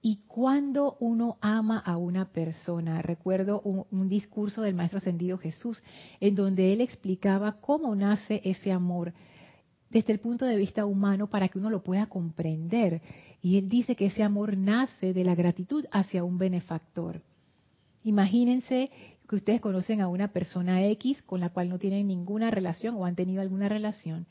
Y 0.00 0.20
cuando 0.28 0.96
uno 1.00 1.38
ama 1.40 1.80
a 1.80 1.96
una 1.96 2.26
persona, 2.26 3.02
recuerdo 3.02 3.60
un, 3.62 4.08
discurso 4.08 4.62
del 4.62 4.76
Maestro 4.76 4.98
Ascendido 4.98 5.38
Jesús, 5.38 5.82
en 6.20 6.36
donde 6.36 6.72
él 6.72 6.82
explicaba 6.82 7.60
cómo 7.60 7.96
nace 7.96 8.40
ese 8.44 8.70
amor 8.70 9.12
desde 9.90 10.12
el 10.12 10.20
punto 10.20 10.44
de 10.44 10.56
vista 10.56 10.86
humano 10.86 11.30
para 11.30 11.48
que 11.48 11.58
uno 11.58 11.68
lo 11.68 11.82
pueda 11.82 12.06
comprender. 12.06 13.02
Y 13.42 13.58
él 13.58 13.68
dice 13.68 13.96
que 13.96 14.06
ese 14.06 14.22
amor 14.22 14.56
nace 14.56 15.12
de 15.12 15.24
la 15.24 15.34
gratitud 15.34 15.84
hacia 15.90 16.22
un 16.22 16.38
benefactor. 16.38 17.22
Imagínense 18.04 18.92
que 19.28 19.36
ustedes 19.36 19.60
conocen 19.60 20.00
a 20.00 20.08
una 20.08 20.28
persona 20.28 20.84
X 20.86 21.22
con 21.22 21.40
la 21.40 21.50
cual 21.50 21.68
no 21.68 21.78
tienen 21.78 22.08
ninguna 22.08 22.50
relación 22.50 22.96
o 22.96 23.04
han 23.04 23.14
tenido 23.14 23.42
alguna 23.42 23.68
relación 23.68 24.26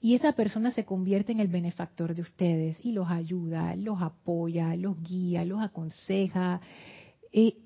y 0.00 0.14
esa 0.14 0.32
persona 0.32 0.70
se 0.70 0.84
convierte 0.84 1.32
en 1.32 1.40
el 1.40 1.48
benefactor 1.48 2.14
de 2.14 2.22
ustedes 2.22 2.76
y 2.84 2.92
los 2.92 3.10
ayuda, 3.10 3.74
los 3.74 4.00
apoya, 4.00 4.76
los 4.76 5.02
guía, 5.02 5.44
los 5.44 5.60
aconseja. 5.60 6.60
Eh, 7.32 7.56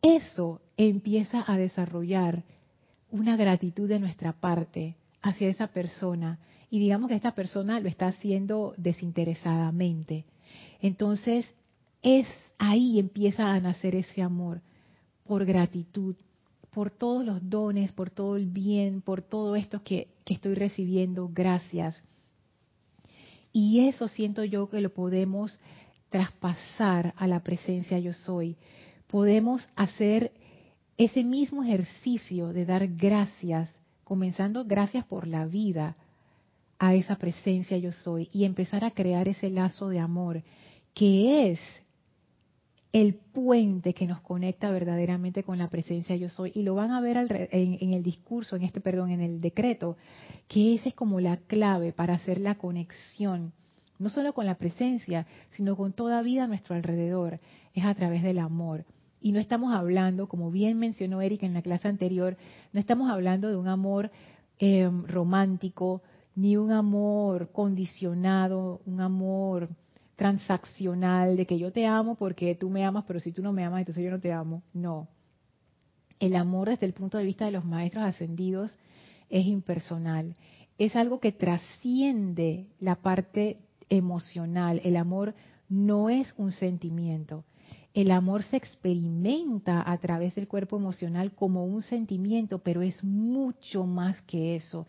eso 0.00 0.62
empieza 0.78 1.44
a 1.46 1.58
desarrollar 1.58 2.44
una 3.10 3.36
gratitud 3.36 3.88
de 3.88 4.00
nuestra 4.00 4.32
parte 4.32 4.96
hacia 5.20 5.48
esa 5.48 5.66
persona. 5.66 6.38
Y 6.70 6.78
digamos 6.78 7.08
que 7.08 7.16
esta 7.16 7.34
persona 7.34 7.78
lo 7.78 7.88
está 7.88 8.06
haciendo 8.06 8.72
desinteresadamente. 8.78 10.24
Entonces, 10.80 11.46
es 12.02 12.26
ahí 12.56 12.98
empieza 12.98 13.48
a 13.48 13.60
nacer 13.60 13.96
ese 13.96 14.22
amor 14.22 14.62
por 15.30 15.44
gratitud, 15.44 16.16
por 16.72 16.90
todos 16.90 17.24
los 17.24 17.48
dones, 17.48 17.92
por 17.92 18.10
todo 18.10 18.34
el 18.34 18.46
bien, 18.46 19.00
por 19.00 19.22
todo 19.22 19.54
esto 19.54 19.80
que, 19.84 20.08
estoy 20.26 20.54
recibiendo, 20.54 21.30
gracias. 21.32 22.02
Y 23.52 23.86
eso 23.86 24.08
siento 24.08 24.42
yo 24.42 24.68
que 24.68 24.80
lo 24.80 24.92
podemos 24.92 25.56
traspasar 26.08 27.14
a 27.16 27.28
la 27.28 27.44
presencia 27.44 28.00
yo 28.00 28.12
soy. 28.12 28.56
Podemos 29.06 29.68
hacer 29.76 30.32
ese 30.98 31.22
mismo 31.22 31.62
ejercicio 31.62 32.48
de 32.52 32.66
dar 32.66 32.88
gracias, 32.88 33.72
comenzando 34.02 34.64
gracias 34.64 35.04
por 35.04 35.28
la 35.28 35.46
vida 35.46 35.94
a 36.80 36.96
esa 36.96 37.14
presencia 37.14 37.78
yo 37.78 37.92
soy 37.92 38.28
y 38.32 38.46
empezar 38.46 38.84
a 38.84 38.90
crear 38.90 39.28
ese 39.28 39.48
lazo 39.48 39.90
de 39.90 40.00
amor 40.00 40.42
que 40.92 41.52
es 41.52 41.60
el 42.92 43.14
puente 43.14 43.94
que 43.94 44.06
nos 44.06 44.20
conecta 44.20 44.70
verdaderamente 44.70 45.44
con 45.44 45.58
la 45.58 45.68
presencia 45.68 46.16
yo 46.16 46.28
soy. 46.28 46.52
Y 46.54 46.62
lo 46.62 46.74
van 46.74 46.90
a 46.90 47.00
ver 47.00 47.16
en, 47.52 47.92
el 47.92 48.02
discurso, 48.02 48.56
en 48.56 48.62
este, 48.62 48.80
perdón, 48.80 49.10
en 49.10 49.20
el 49.20 49.40
decreto, 49.40 49.96
que 50.48 50.74
esa 50.74 50.88
es 50.88 50.94
como 50.94 51.20
la 51.20 51.36
clave 51.36 51.92
para 51.92 52.14
hacer 52.14 52.40
la 52.40 52.56
conexión, 52.56 53.52
no 53.98 54.08
solo 54.08 54.32
con 54.32 54.46
la 54.46 54.56
presencia, 54.56 55.26
sino 55.50 55.76
con 55.76 55.92
toda 55.92 56.22
vida 56.22 56.44
a 56.44 56.48
nuestro 56.48 56.74
alrededor, 56.74 57.38
es 57.74 57.84
a 57.84 57.94
través 57.94 58.22
del 58.22 58.38
amor. 58.38 58.84
Y 59.20 59.32
no 59.32 59.38
estamos 59.38 59.74
hablando, 59.74 60.26
como 60.28 60.50
bien 60.50 60.78
mencionó 60.78 61.20
Erika 61.20 61.46
en 61.46 61.54
la 61.54 61.62
clase 61.62 61.86
anterior, 61.86 62.36
no 62.72 62.80
estamos 62.80 63.10
hablando 63.10 63.48
de 63.48 63.56
un 63.56 63.68
amor 63.68 64.10
em, 64.58 65.04
romántico, 65.04 66.02
ni 66.34 66.56
un 66.56 66.72
amor 66.72 67.50
condicionado, 67.52 68.80
un 68.86 69.00
amor 69.00 69.68
transaccional 70.20 71.34
de 71.34 71.46
que 71.46 71.58
yo 71.58 71.72
te 71.72 71.86
amo 71.86 72.14
porque 72.14 72.54
tú 72.54 72.68
me 72.68 72.84
amas, 72.84 73.04
pero 73.06 73.20
si 73.20 73.32
tú 73.32 73.42
no 73.42 73.54
me 73.54 73.64
amas, 73.64 73.78
entonces 73.78 74.04
yo 74.04 74.10
no 74.10 74.20
te 74.20 74.34
amo. 74.34 74.62
No. 74.74 75.08
El 76.18 76.36
amor 76.36 76.68
desde 76.68 76.84
el 76.84 76.92
punto 76.92 77.16
de 77.16 77.24
vista 77.24 77.46
de 77.46 77.52
los 77.52 77.64
maestros 77.64 78.04
ascendidos 78.04 78.76
es 79.30 79.46
impersonal. 79.46 80.36
Es 80.76 80.94
algo 80.94 81.20
que 81.20 81.32
trasciende 81.32 82.66
la 82.80 82.96
parte 82.96 83.60
emocional. 83.88 84.82
El 84.84 84.98
amor 84.98 85.34
no 85.70 86.10
es 86.10 86.34
un 86.36 86.52
sentimiento. 86.52 87.44
El 87.94 88.10
amor 88.10 88.42
se 88.42 88.58
experimenta 88.58 89.90
a 89.90 89.96
través 89.96 90.34
del 90.34 90.48
cuerpo 90.48 90.76
emocional 90.76 91.32
como 91.32 91.64
un 91.64 91.80
sentimiento, 91.80 92.58
pero 92.58 92.82
es 92.82 93.02
mucho 93.02 93.86
más 93.86 94.20
que 94.20 94.54
eso. 94.54 94.86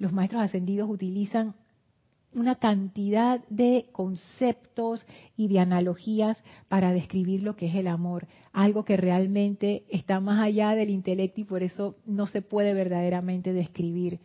Los 0.00 0.12
maestros 0.12 0.42
ascendidos 0.42 0.90
utilizan 0.90 1.54
una 2.34 2.56
cantidad 2.56 3.40
de 3.48 3.86
conceptos 3.92 5.06
y 5.36 5.48
de 5.48 5.60
analogías 5.60 6.42
para 6.68 6.92
describir 6.92 7.42
lo 7.42 7.56
que 7.56 7.66
es 7.66 7.74
el 7.74 7.88
amor, 7.88 8.26
algo 8.52 8.84
que 8.84 8.96
realmente 8.96 9.84
está 9.88 10.20
más 10.20 10.40
allá 10.40 10.74
del 10.74 10.90
intelecto 10.90 11.40
y 11.40 11.44
por 11.44 11.62
eso 11.62 11.96
no 12.06 12.26
se 12.26 12.42
puede 12.42 12.74
verdaderamente 12.74 13.52
describir. 13.52 14.20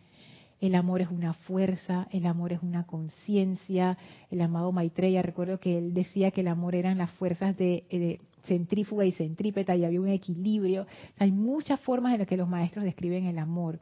El 0.59 0.73
amor 0.73 1.01
es 1.01 1.09
una 1.09 1.33
fuerza, 1.33 2.07
el 2.11 2.25
amor 2.25 2.51
es 2.51 2.63
una 2.63 2.85
conciencia. 2.87 3.97
El 4.31 4.41
amado 4.41 4.71
Maitreya, 4.71 5.21
recuerdo 5.21 5.59
que 5.59 5.77
él 5.77 5.93
decía 5.93 6.31
que 6.31 6.41
el 6.41 6.47
amor 6.47 6.73
eran 6.73 6.97
las 6.97 7.11
fuerzas 7.11 7.55
de, 7.57 8.19
centrífuga 8.45 9.05
y 9.05 9.11
centrípeta 9.11 9.75
y 9.75 9.85
había 9.85 10.01
un 10.01 10.07
equilibrio. 10.07 10.87
hay 11.19 11.31
muchas 11.31 11.79
formas 11.81 12.13
en 12.13 12.19
las 12.19 12.27
que 12.27 12.37
los 12.37 12.49
maestros 12.49 12.85
describen 12.85 13.25
el 13.25 13.37
amor. 13.37 13.79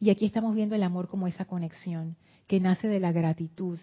Y 0.00 0.10
aquí 0.10 0.24
estamos 0.24 0.54
viendo 0.54 0.74
el 0.74 0.82
amor 0.82 1.08
como 1.08 1.28
esa 1.28 1.44
conexión 1.44 2.16
que 2.50 2.58
nace 2.58 2.88
de 2.88 2.98
la 2.98 3.12
gratitud, 3.12 3.78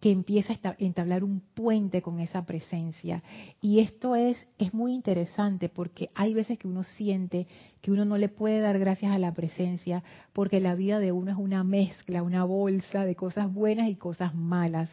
que 0.00 0.10
empieza 0.10 0.54
a 0.54 0.74
entablar 0.78 1.22
un 1.22 1.42
puente 1.52 2.00
con 2.00 2.18
esa 2.18 2.46
presencia. 2.46 3.22
Y 3.60 3.80
esto 3.80 4.16
es, 4.16 4.38
es 4.56 4.72
muy 4.72 4.94
interesante 4.94 5.68
porque 5.68 6.08
hay 6.14 6.32
veces 6.32 6.58
que 6.58 6.66
uno 6.66 6.82
siente 6.82 7.46
que 7.82 7.90
uno 7.90 8.06
no 8.06 8.16
le 8.16 8.30
puede 8.30 8.60
dar 8.60 8.78
gracias 8.78 9.12
a 9.12 9.18
la 9.18 9.34
presencia 9.34 10.02
porque 10.32 10.60
la 10.60 10.74
vida 10.74 10.98
de 10.98 11.12
uno 11.12 11.30
es 11.30 11.36
una 11.36 11.62
mezcla, 11.62 12.22
una 12.22 12.44
bolsa 12.44 13.04
de 13.04 13.16
cosas 13.16 13.52
buenas 13.52 13.90
y 13.90 13.96
cosas 13.96 14.34
malas. 14.34 14.90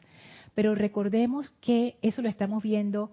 Pero 0.54 0.76
recordemos 0.76 1.50
que 1.62 1.96
eso 2.02 2.22
lo 2.22 2.28
estamos 2.28 2.62
viendo 2.62 3.12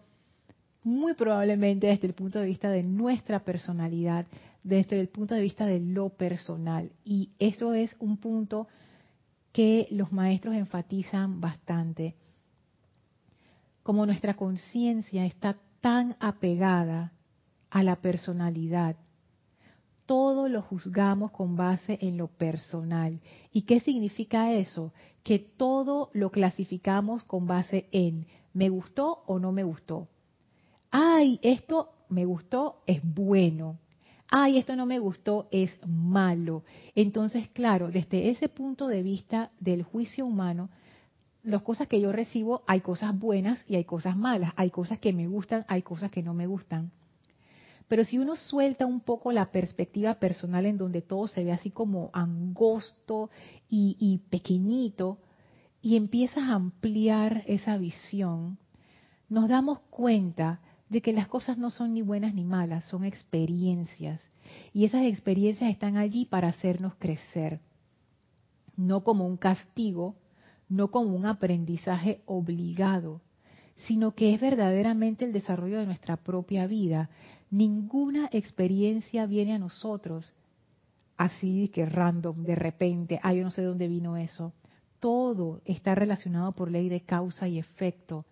muy 0.83 1.14
probablemente 1.14 1.87
desde 1.87 2.09
el 2.09 2.14
punto 2.14 2.40
de 2.40 2.47
vista 2.47 2.69
de 2.69 2.83
nuestra 2.83 3.45
personalidad, 3.45 4.26
desde 4.64 4.99
el 4.99 5.07
punto 5.07 5.37
de 5.37 5.43
vista 5.43 5.67
de 5.67 5.79
lo 5.79 6.09
personal. 6.09 6.90
Y 7.05 7.31
eso 7.38 7.75
es 7.75 7.95
un 8.00 8.17
punto 8.17 8.67
que 9.52 9.88
los 9.90 10.12
maestros 10.12 10.54
enfatizan 10.54 11.40
bastante. 11.40 12.14
Como 13.83 14.07
nuestra 14.07 14.35
conciencia 14.35 15.25
está 15.26 15.57
tan 15.80 16.16
apegada 16.21 17.12
a 17.71 17.83
la 17.83 17.97
personalidad, 17.97 18.97
todo 20.07 20.49
lo 20.49 20.62
juzgamos 20.62 21.30
con 21.30 21.57
base 21.57 21.99
en 22.00 22.16
lo 22.16 22.26
personal. 22.26 23.21
¿Y 23.52 23.62
qué 23.62 23.78
significa 23.80 24.52
eso? 24.52 24.92
Que 25.23 25.38
todo 25.38 26.11
lo 26.12 26.30
clasificamos 26.30 27.25
con 27.25 27.47
base 27.47 27.88
en 27.92 28.26
me 28.52 28.69
gustó 28.69 29.23
o 29.26 29.38
no 29.38 29.52
me 29.52 29.62
gustó. 29.62 30.09
Ay, 30.90 31.38
esto 31.42 31.92
me 32.09 32.25
gustó, 32.25 32.83
es 32.87 33.00
bueno. 33.04 33.78
Ay, 34.30 34.58
esto 34.58 34.76
no 34.76 34.87
me 34.87 35.00
gustó, 35.00 35.49
es 35.50 35.76
malo. 35.84 36.62
Entonces, 36.94 37.49
claro, 37.49 37.90
desde 37.90 38.30
ese 38.30 38.49
punto 38.49 38.87
de 38.87 39.02
vista 39.02 39.50
del 39.58 39.82
juicio 39.82 40.25
humano, 40.25 40.70
las 41.42 41.62
cosas 41.62 41.88
que 41.88 42.00
yo 42.00 42.12
recibo, 42.12 42.62
hay 42.66 42.80
cosas 42.80 43.18
buenas 43.18 43.64
y 43.66 43.76
hay 43.76 43.84
cosas 43.84 44.16
malas. 44.16 44.52
Hay 44.56 44.70
cosas 44.70 44.99
que 45.00 45.12
me 45.12 45.26
gustan, 45.26 45.64
hay 45.68 45.82
cosas 45.82 46.10
que 46.10 46.22
no 46.22 46.32
me 46.32 46.46
gustan. 46.46 46.92
Pero 47.88 48.04
si 48.04 48.18
uno 48.18 48.37
suelta 48.37 48.87
un 48.87 49.00
poco 49.00 49.32
la 49.32 49.50
perspectiva 49.50 50.14
personal 50.14 50.64
en 50.64 50.78
donde 50.78 51.02
todo 51.02 51.26
se 51.26 51.42
ve 51.42 51.50
así 51.50 51.70
como 51.70 52.10
angosto 52.12 53.30
y, 53.68 54.20
pequeñito, 54.30 55.18
y 55.82 55.96
empiezas 55.96 56.44
a 56.44 56.54
ampliar 56.54 57.42
esa 57.49 57.78
visión, 57.78 58.58
nos 59.28 59.49
damos 59.49 59.80
cuenta 59.90 60.60
de 60.90 61.00
que 61.00 61.14
las 61.14 61.28
cosas 61.28 61.56
no 61.56 61.70
son 61.70 61.94
ni 61.94 62.02
buenas 62.02 62.35
ni 62.35 62.44
malas, 62.44 62.85
son 62.85 63.04
experiencias. 63.04 64.20
Y 64.75 64.85
esas 64.85 65.04
experiencias 65.04 65.70
están 65.70 65.97
allí 65.97 66.26
para 66.26 66.49
hacernos 66.49 66.94
crecer, 66.99 67.61
no 68.76 69.02
como 69.02 69.26
un 69.26 69.37
castigo, 69.38 70.16
no 70.68 70.90
como 70.90 71.16
un 71.16 71.25
aprendizaje 71.25 72.20
obligado, 72.26 73.23
sino 73.87 74.14
que 74.14 74.35
es 74.35 74.40
verdaderamente 74.40 75.25
el 75.25 75.32
desarrollo 75.32 75.78
de 75.78 75.87
nuestra 75.87 76.18
propia 76.18 76.66
vida. 76.66 77.09
Ninguna 77.50 78.28
experiencia 78.32 79.25
viene 79.25 79.54
a 79.54 79.59
nosotros 79.59 80.35
así 81.20 81.68
que 81.68 81.85
random, 81.85 82.44
de 82.44 82.54
repente, 82.54 83.20
ah, 83.23 83.35
yo 83.35 83.44
no 83.44 83.50
sé 83.50 83.61
de 83.61 83.66
dónde 83.66 83.88
vino 83.88 84.16
eso. 84.16 84.54
Todo 85.00 85.61
está 85.66 85.94
relacionado 85.94 86.52
por 86.52 86.70
ley 86.70 86.88
de 86.88 87.02
causa 87.02 87.47
y 87.47 87.59
efecto. 87.59 88.25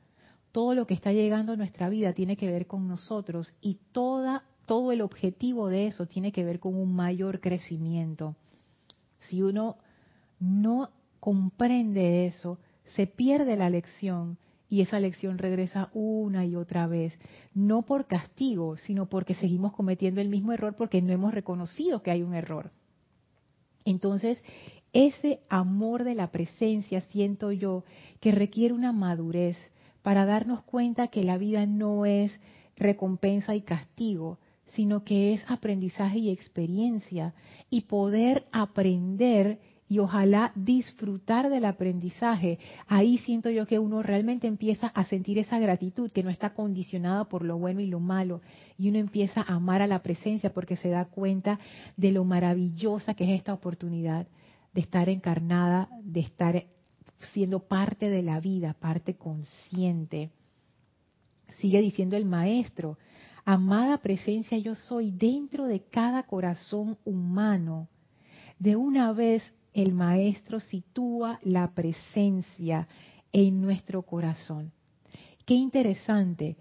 Todo 0.58 0.74
lo 0.74 0.88
que 0.88 0.94
está 0.94 1.12
llegando 1.12 1.52
a 1.52 1.56
nuestra 1.56 1.88
vida 1.88 2.14
tiene 2.14 2.36
que 2.36 2.50
ver 2.50 2.66
con 2.66 2.88
nosotros 2.88 3.54
y 3.60 3.78
toda, 3.92 4.42
todo 4.66 4.90
el 4.90 5.02
objetivo 5.02 5.68
de 5.68 5.86
eso 5.86 6.06
tiene 6.06 6.32
que 6.32 6.42
ver 6.42 6.58
con 6.58 6.74
un 6.74 6.96
mayor 6.96 7.38
crecimiento. 7.40 8.34
Si 9.18 9.40
uno 9.40 9.76
no 10.40 10.90
comprende 11.20 12.26
eso, 12.26 12.58
se 12.96 13.06
pierde 13.06 13.56
la 13.56 13.70
lección 13.70 14.36
y 14.68 14.80
esa 14.80 14.98
lección 14.98 15.38
regresa 15.38 15.90
una 15.94 16.44
y 16.44 16.56
otra 16.56 16.88
vez, 16.88 17.16
no 17.54 17.82
por 17.82 18.08
castigo, 18.08 18.78
sino 18.78 19.08
porque 19.08 19.36
seguimos 19.36 19.72
cometiendo 19.72 20.20
el 20.20 20.28
mismo 20.28 20.52
error 20.52 20.74
porque 20.74 21.00
no 21.00 21.12
hemos 21.12 21.32
reconocido 21.32 22.02
que 22.02 22.10
hay 22.10 22.24
un 22.24 22.34
error. 22.34 22.72
Entonces, 23.84 24.42
ese 24.92 25.38
amor 25.48 26.02
de 26.02 26.16
la 26.16 26.32
presencia 26.32 27.00
siento 27.02 27.52
yo 27.52 27.84
que 28.18 28.32
requiere 28.32 28.74
una 28.74 28.90
madurez 28.90 29.56
para 30.08 30.24
darnos 30.24 30.62
cuenta 30.62 31.08
que 31.08 31.22
la 31.22 31.36
vida 31.36 31.66
no 31.66 32.06
es 32.06 32.40
recompensa 32.78 33.54
y 33.54 33.60
castigo, 33.60 34.38
sino 34.68 35.04
que 35.04 35.34
es 35.34 35.44
aprendizaje 35.48 36.16
y 36.16 36.30
experiencia 36.30 37.34
y 37.68 37.82
poder 37.82 38.46
aprender 38.50 39.58
y 39.86 39.98
ojalá 39.98 40.52
disfrutar 40.54 41.50
del 41.50 41.66
aprendizaje. 41.66 42.58
Ahí 42.86 43.18
siento 43.18 43.50
yo 43.50 43.66
que 43.66 43.78
uno 43.78 44.02
realmente 44.02 44.46
empieza 44.46 44.86
a 44.86 45.04
sentir 45.04 45.38
esa 45.38 45.58
gratitud 45.58 46.10
que 46.10 46.22
no 46.22 46.30
está 46.30 46.54
condicionada 46.54 47.24
por 47.24 47.44
lo 47.44 47.58
bueno 47.58 47.82
y 47.82 47.86
lo 47.86 48.00
malo 48.00 48.40
y 48.78 48.88
uno 48.88 48.96
empieza 48.96 49.42
a 49.42 49.56
amar 49.56 49.82
a 49.82 49.86
la 49.86 50.02
presencia 50.02 50.54
porque 50.54 50.76
se 50.76 50.88
da 50.88 51.04
cuenta 51.04 51.58
de 51.98 52.12
lo 52.12 52.24
maravillosa 52.24 53.12
que 53.12 53.24
es 53.24 53.36
esta 53.36 53.52
oportunidad 53.52 54.26
de 54.72 54.80
estar 54.80 55.10
encarnada, 55.10 55.90
de 56.02 56.20
estar 56.20 56.64
siendo 57.32 57.60
parte 57.60 58.10
de 58.10 58.22
la 58.22 58.40
vida, 58.40 58.74
parte 58.74 59.14
consciente. 59.14 60.30
Sigue 61.58 61.80
diciendo 61.80 62.16
el 62.16 62.24
maestro, 62.24 62.98
amada 63.44 63.98
presencia 63.98 64.58
yo 64.58 64.74
soy 64.74 65.10
dentro 65.10 65.66
de 65.66 65.80
cada 65.80 66.24
corazón 66.24 66.98
humano. 67.04 67.88
De 68.58 68.76
una 68.76 69.12
vez 69.12 69.54
el 69.72 69.92
maestro 69.92 70.60
sitúa 70.60 71.38
la 71.42 71.72
presencia 71.72 72.88
en 73.32 73.60
nuestro 73.60 74.02
corazón. 74.02 74.72
Qué 75.44 75.54
interesante. 75.54 76.56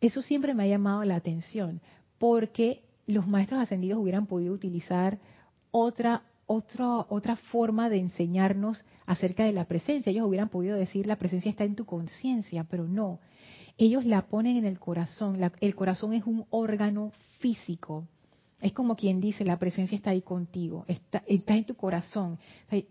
Eso 0.00 0.22
siempre 0.22 0.54
me 0.54 0.64
ha 0.64 0.66
llamado 0.66 1.04
la 1.04 1.16
atención, 1.16 1.80
porque 2.18 2.84
los 3.06 3.26
maestros 3.26 3.60
ascendidos 3.60 3.98
hubieran 3.98 4.26
podido 4.26 4.52
utilizar 4.52 5.18
otra, 5.70 6.22
otra, 6.48 7.06
otra 7.08 7.36
forma 7.36 7.88
de 7.88 7.98
enseñarnos 7.98 8.84
acerca 9.06 9.44
de 9.44 9.52
la 9.52 9.66
presencia. 9.66 10.10
Ellos 10.10 10.26
hubieran 10.26 10.48
podido 10.48 10.76
decir 10.76 11.06
la 11.06 11.14
presencia 11.14 11.50
está 11.50 11.62
en 11.62 11.76
tu 11.76 11.84
conciencia, 11.84 12.64
pero 12.64 12.88
no. 12.88 13.20
Ellos 13.76 14.04
la 14.04 14.22
ponen 14.22 14.56
en 14.56 14.64
el 14.64 14.80
corazón. 14.80 15.38
el 15.60 15.74
corazón 15.76 16.14
es 16.14 16.24
un 16.24 16.44
órgano 16.50 17.12
físico 17.38 18.08
es 18.60 18.72
como 18.72 18.96
quien 18.96 19.20
dice, 19.20 19.44
la 19.44 19.58
presencia 19.58 19.94
está 19.94 20.10
ahí 20.10 20.22
contigo, 20.22 20.84
está, 20.88 21.22
en 21.26 21.64
tu 21.64 21.74
corazón. 21.74 22.38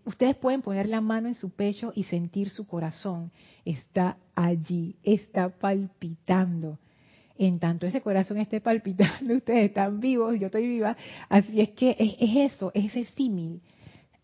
ustedes 0.04 0.36
pueden 0.36 0.62
poner 0.62 0.88
la 0.88 1.00
mano 1.00 1.28
en 1.28 1.34
su 1.34 1.50
pecho 1.50 1.92
y 1.94 2.04
sentir 2.04 2.48
su 2.48 2.66
corazón. 2.66 3.30
Está 3.64 4.16
allí, 4.34 4.96
está 5.02 5.50
palpitando. 5.50 6.78
En 7.38 7.60
tanto 7.60 7.86
ese 7.86 8.00
corazón 8.00 8.38
esté 8.38 8.60
palpitando, 8.60 9.34
ustedes 9.36 9.68
están 9.68 10.00
vivos, 10.00 10.38
yo 10.38 10.46
estoy 10.46 10.66
viva. 10.66 10.96
Así 11.28 11.60
es 11.60 11.70
que 11.70 11.96
es, 11.98 12.16
es 12.18 12.52
eso, 12.52 12.72
es 12.74 12.86
ese 12.86 13.04
símil. 13.12 13.62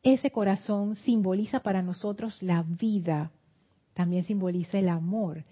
Ese 0.03 0.31
corazón 0.31 0.97
simboliza 0.97 1.61
para 1.61 1.81
nosotros 1.81 2.43
la 2.43 2.63
vida, 2.63 3.31
también 3.95 4.25
simboliza 4.25 4.79
el 4.79 4.89
amor 4.89 5.45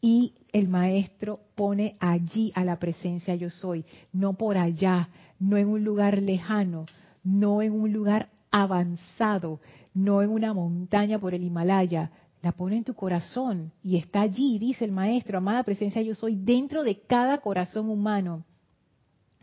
y 0.00 0.34
el 0.52 0.68
maestro 0.68 1.40
pone 1.54 1.96
allí 1.98 2.52
a 2.54 2.64
la 2.64 2.78
presencia 2.78 3.34
yo 3.34 3.50
soy, 3.50 3.84
no 4.12 4.34
por 4.34 4.56
allá, 4.58 5.08
no 5.40 5.56
en 5.56 5.68
un 5.68 5.82
lugar 5.82 6.22
lejano, 6.22 6.86
no 7.24 7.62
en 7.62 7.72
un 7.72 7.92
lugar 7.92 8.28
avanzado, 8.50 9.60
no 9.94 10.22
en 10.22 10.30
una 10.30 10.54
montaña 10.54 11.18
por 11.18 11.34
el 11.34 11.42
Himalaya, 11.42 12.10
la 12.42 12.52
pone 12.52 12.76
en 12.76 12.84
tu 12.84 12.94
corazón 12.94 13.72
y 13.82 13.96
está 13.96 14.20
allí, 14.20 14.58
dice 14.58 14.84
el 14.84 14.92
maestro, 14.92 15.38
amada 15.38 15.62
presencia 15.62 16.02
yo 16.02 16.14
soy, 16.14 16.36
dentro 16.36 16.82
de 16.84 17.00
cada 17.00 17.38
corazón 17.38 17.88
humano. 17.88 18.44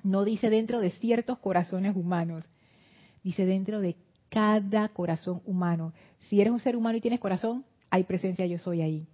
No 0.04 0.24
dice 0.24 0.50
dentro 0.50 0.80
de 0.80 0.92
ciertos 0.92 1.40
corazones 1.40 1.96
humanos, 1.96 2.44
dice 3.24 3.46
dentro 3.46 3.80
de 3.80 3.96
cada 4.30 4.90
corazón 4.90 5.42
humano. 5.46 5.94
Si 6.30 6.42
eres 6.42 6.54
un 6.54 6.60
ser 6.60 6.76
humano 6.76 6.98
y 6.98 7.02
tienes 7.02 7.20
corazón, 7.20 7.66
hay 7.90 8.04
presencia 8.04 8.46
yo 8.46 8.58
soy 8.58 8.82
ahí 8.82 9.08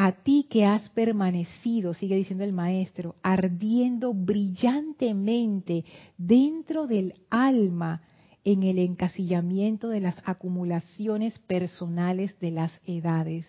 a 0.00 0.12
ti 0.12 0.46
que 0.48 0.64
has 0.64 0.88
permanecido, 0.90 1.92
sigue 1.92 2.14
diciendo 2.14 2.44
el 2.44 2.52
maestro, 2.52 3.16
ardiendo 3.20 4.14
brillantemente 4.14 5.84
dentro 6.16 6.86
del 6.86 7.14
alma 7.30 8.02
en 8.44 8.62
el 8.62 8.78
encasillamiento 8.78 9.88
de 9.88 10.00
las 10.00 10.16
acumulaciones 10.24 11.38
personales 11.40 12.38
de 12.40 12.50
las 12.50 12.72
edades. 12.86 13.46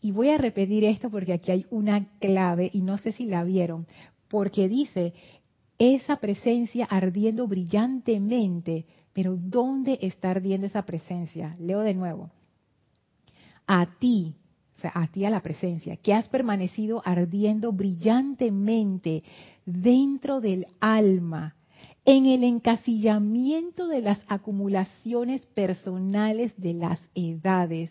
Y 0.00 0.12
voy 0.12 0.30
a 0.30 0.38
repetir 0.38 0.84
esto 0.84 1.10
porque 1.10 1.32
aquí 1.32 1.50
hay 1.50 1.66
una 1.70 2.06
clave 2.20 2.70
y 2.72 2.82
no 2.82 2.98
sé 2.98 3.12
si 3.12 3.26
la 3.26 3.44
vieron, 3.44 3.86
porque 4.28 4.68
dice, 4.68 5.14
esa 5.78 6.16
presencia 6.16 6.84
ardiendo 6.84 7.46
brillantemente, 7.46 8.86
pero 9.12 9.36
¿dónde 9.36 9.98
está 10.02 10.30
ardiendo 10.30 10.66
esa 10.66 10.82
presencia? 10.82 11.56
Leo 11.58 11.80
de 11.80 11.94
nuevo. 11.94 12.30
A 13.66 13.86
ti, 13.98 14.34
a 14.82 15.06
ti 15.06 15.24
a 15.24 15.30
la 15.30 15.40
presencia, 15.40 15.96
que 15.96 16.12
has 16.12 16.28
permanecido 16.28 17.02
ardiendo 17.04 17.72
brillantemente 17.72 19.22
dentro 19.64 20.40
del 20.40 20.66
alma, 20.80 21.54
en 22.06 22.26
el 22.26 22.44
encasillamiento 22.44 23.88
de 23.88 24.02
las 24.02 24.20
acumulaciones 24.28 25.44
personales 25.46 26.52
de 26.58 26.74
las 26.74 27.00
edades. 27.14 27.90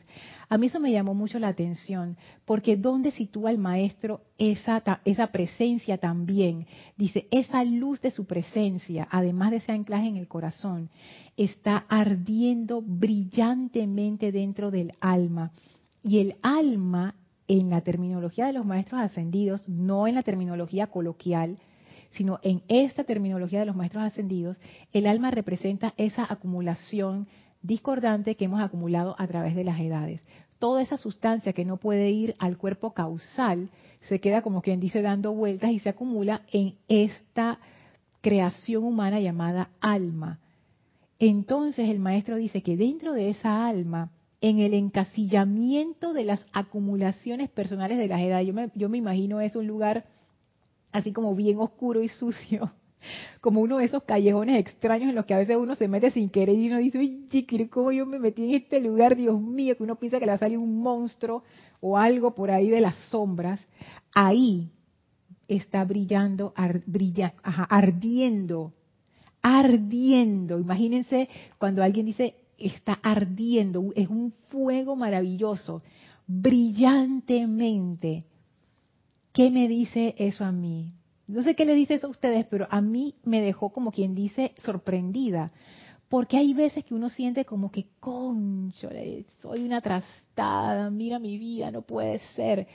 A 0.49 0.57
mí 0.57 0.67
eso 0.67 0.79
me 0.79 0.91
llamó 0.91 1.15
mucho 1.15 1.39
la 1.39 1.47
atención, 1.47 2.17
porque 2.45 2.77
¿dónde 2.77 3.11
sitúa 3.11 3.49
el 3.49 3.57
maestro 3.57 4.21
esa, 4.37 4.83
esa 5.03 5.27
presencia 5.27 5.97
también? 5.97 6.67
Dice, 6.95 7.27
esa 7.31 7.63
luz 7.63 8.01
de 8.01 8.11
su 8.11 8.25
presencia, 8.25 9.07
además 9.09 9.51
de 9.51 9.57
ese 9.57 9.71
anclaje 9.71 10.07
en 10.07 10.17
el 10.17 10.27
corazón, 10.27 10.89
está 11.35 11.85
ardiendo 11.89 12.81
brillantemente 12.81 14.31
dentro 14.31 14.69
del 14.69 14.93
alma 14.99 15.51
y 16.03 16.19
el 16.19 16.35
alma, 16.43 17.15
en 17.47 17.69
la 17.69 17.81
terminología 17.81 18.45
de 18.45 18.53
los 18.53 18.65
maestros 18.65 19.01
ascendidos, 19.01 19.67
no 19.67 20.07
en 20.07 20.15
la 20.15 20.23
terminología 20.23 20.87
coloquial, 20.87 21.57
sino 22.13 22.39
en 22.43 22.61
esta 22.67 23.03
terminología 23.03 23.59
de 23.59 23.65
los 23.65 23.75
maestros 23.75 24.03
ascendidos, 24.03 24.59
el 24.91 25.07
alma 25.07 25.31
representa 25.31 25.93
esa 25.97 26.25
acumulación 26.31 27.27
discordante 27.61 28.35
que 28.35 28.45
hemos 28.45 28.61
acumulado 28.61 29.15
a 29.17 29.27
través 29.27 29.55
de 29.55 29.63
las 29.63 29.79
edades. 29.79 30.21
Toda 30.59 30.81
esa 30.81 30.97
sustancia 30.97 31.53
que 31.53 31.65
no 31.65 31.77
puede 31.77 32.09
ir 32.11 32.35
al 32.39 32.57
cuerpo 32.57 32.93
causal 32.93 33.69
se 34.01 34.19
queda 34.19 34.41
como 34.41 34.61
quien 34.61 34.79
dice 34.79 35.01
dando 35.01 35.33
vueltas 35.33 35.71
y 35.71 35.79
se 35.79 35.89
acumula 35.89 36.41
en 36.51 36.75
esta 36.87 37.59
creación 38.21 38.83
humana 38.83 39.19
llamada 39.19 39.69
alma. 39.81 40.39
Entonces 41.19 41.89
el 41.89 41.99
maestro 41.99 42.37
dice 42.37 42.61
que 42.61 42.77
dentro 42.77 43.13
de 43.13 43.29
esa 43.29 43.65
alma, 43.65 44.11
en 44.41 44.59
el 44.59 44.73
encasillamiento 44.73 46.13
de 46.13 46.25
las 46.25 46.45
acumulaciones 46.51 47.49
personales 47.49 47.97
de 47.97 48.07
las 48.07 48.21
edades, 48.21 48.47
yo 48.47 48.53
me, 48.53 48.69
yo 48.75 48.89
me 48.89 48.97
imagino 48.97 49.39
es 49.39 49.55
un 49.55 49.67
lugar 49.67 50.05
así 50.93 51.11
como 51.11 51.35
bien 51.35 51.57
oscuro 51.59 52.01
y 52.01 52.07
sucio, 52.07 52.71
como 53.41 53.59
uno 53.59 53.79
de 53.79 53.85
esos 53.85 54.03
callejones 54.03 54.59
extraños 54.59 55.09
en 55.09 55.15
los 55.15 55.25
que 55.25 55.33
a 55.33 55.39
veces 55.39 55.57
uno 55.57 55.75
se 55.75 55.89
mete 55.89 56.11
sin 56.11 56.29
querer 56.29 56.55
y 56.55 56.67
uno 56.67 56.77
dice, 56.77 56.99
oye, 56.99 57.67
¿cómo 57.69 57.91
yo 57.91 58.05
me 58.05 58.19
metí 58.19 58.45
en 58.45 58.53
este 58.53 58.79
lugar? 58.79 59.17
Dios 59.17 59.41
mío, 59.41 59.75
que 59.75 59.83
uno 59.83 59.97
piensa 59.97 60.19
que 60.19 60.25
le 60.25 60.31
va 60.31 60.35
a 60.35 60.39
salir 60.39 60.57
un 60.57 60.81
monstruo 60.81 61.43
o 61.81 61.97
algo 61.97 62.33
por 62.33 62.49
ahí 62.51 62.69
de 62.69 62.79
las 62.79 62.95
sombras. 63.09 63.67
Ahí 64.13 64.69
está 65.47 65.83
brillando, 65.83 66.53
ardiendo, 66.55 67.33
ardiendo. 69.41 70.59
Imagínense 70.59 71.27
cuando 71.57 71.83
alguien 71.83 72.05
dice, 72.05 72.35
está 72.57 72.93
ardiendo, 73.01 73.91
es 73.95 74.07
un 74.07 74.31
fuego 74.47 74.95
maravilloso, 74.95 75.81
brillantemente 76.27 78.25
¿Qué 79.33 79.49
me 79.49 79.67
dice 79.67 80.13
eso 80.19 80.45
a 80.45 80.51
mí? 80.51 80.93
No 81.25 81.41
sé 81.41 81.55
qué 81.55 81.65
le 81.65 81.73
dice 81.73 81.95
eso 81.95 82.05
a 82.05 82.11
ustedes, 82.11 82.45
pero 82.45 82.67
a 82.69 82.81
mí 82.81 83.15
me 83.23 83.41
dejó 83.41 83.71
como 83.71 83.91
quien 83.91 84.13
dice 84.13 84.53
sorprendida. 84.57 85.51
Porque 86.07 86.37
hay 86.37 86.53
veces 86.53 86.85
que 86.85 86.93
uno 86.93 87.09
siente 87.09 87.43
como 87.43 87.71
que, 87.71 87.87
concho, 87.99 88.89
soy 89.41 89.63
una 89.63 89.81
trastada, 89.81 90.91
mira 90.91 91.17
mi 91.17 91.39
vida, 91.39 91.71
no 91.71 91.81
puede 91.81 92.19
ser. 92.35 92.67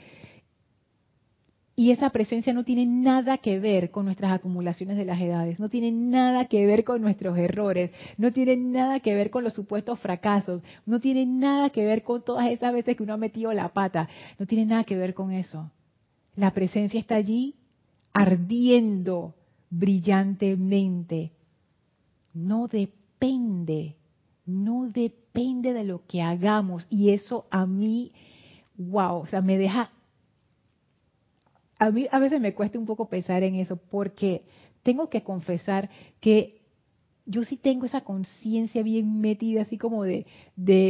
Y 1.77 1.91
esa 1.91 2.09
presencia 2.09 2.51
no 2.51 2.65
tiene 2.65 2.85
nada 2.85 3.37
que 3.37 3.57
ver 3.57 3.89
con 3.89 4.03
nuestras 4.03 4.33
acumulaciones 4.33 4.97
de 4.97 5.05
las 5.05 5.21
edades, 5.21 5.61
no 5.61 5.69
tiene 5.69 5.93
nada 5.93 6.43
que 6.49 6.65
ver 6.65 6.83
con 6.83 7.01
nuestros 7.01 7.37
errores, 7.37 7.91
no 8.17 8.33
tiene 8.33 8.57
nada 8.57 8.99
que 8.99 9.15
ver 9.15 9.29
con 9.29 9.45
los 9.45 9.53
supuestos 9.53 9.97
fracasos, 9.99 10.61
no 10.85 10.99
tiene 10.99 11.25
nada 11.25 11.69
que 11.69 11.85
ver 11.85 12.03
con 12.03 12.21
todas 12.21 12.49
esas 12.49 12.73
veces 12.73 12.97
que 12.97 13.03
uno 13.03 13.13
ha 13.13 13.17
metido 13.17 13.53
la 13.53 13.69
pata, 13.69 14.09
no 14.37 14.45
tiene 14.45 14.65
nada 14.65 14.83
que 14.83 14.97
ver 14.97 15.13
con 15.13 15.31
eso. 15.31 15.71
La 16.39 16.51
presencia 16.51 16.97
está 16.97 17.15
allí 17.15 17.53
ardiendo 18.13 19.35
brillantemente. 19.69 21.33
No 22.33 22.69
depende, 22.69 23.97
no 24.45 24.87
depende 24.87 25.73
de 25.73 25.83
lo 25.83 26.07
que 26.07 26.21
hagamos. 26.21 26.87
Y 26.89 27.09
eso 27.09 27.45
a 27.51 27.65
mí, 27.65 28.13
wow, 28.77 29.17
o 29.17 29.27
sea, 29.27 29.41
me 29.41 29.57
deja... 29.57 29.91
A 31.77 31.91
mí 31.91 32.07
a 32.09 32.19
veces 32.19 32.39
me 32.39 32.53
cuesta 32.53 32.79
un 32.79 32.85
poco 32.85 33.09
pensar 33.09 33.43
en 33.43 33.55
eso 33.55 33.75
porque 33.75 34.43
tengo 34.81 35.09
que 35.09 35.23
confesar 35.23 35.89
que 36.21 36.58
yo 37.29 37.43
sí 37.43 37.57
tengo 37.57 37.85
esa 37.85 38.01
conciencia 38.01 38.81
bien 38.81 39.21
metida, 39.21 39.61
así 39.61 39.77
como 39.77 40.03
de, 40.03 40.25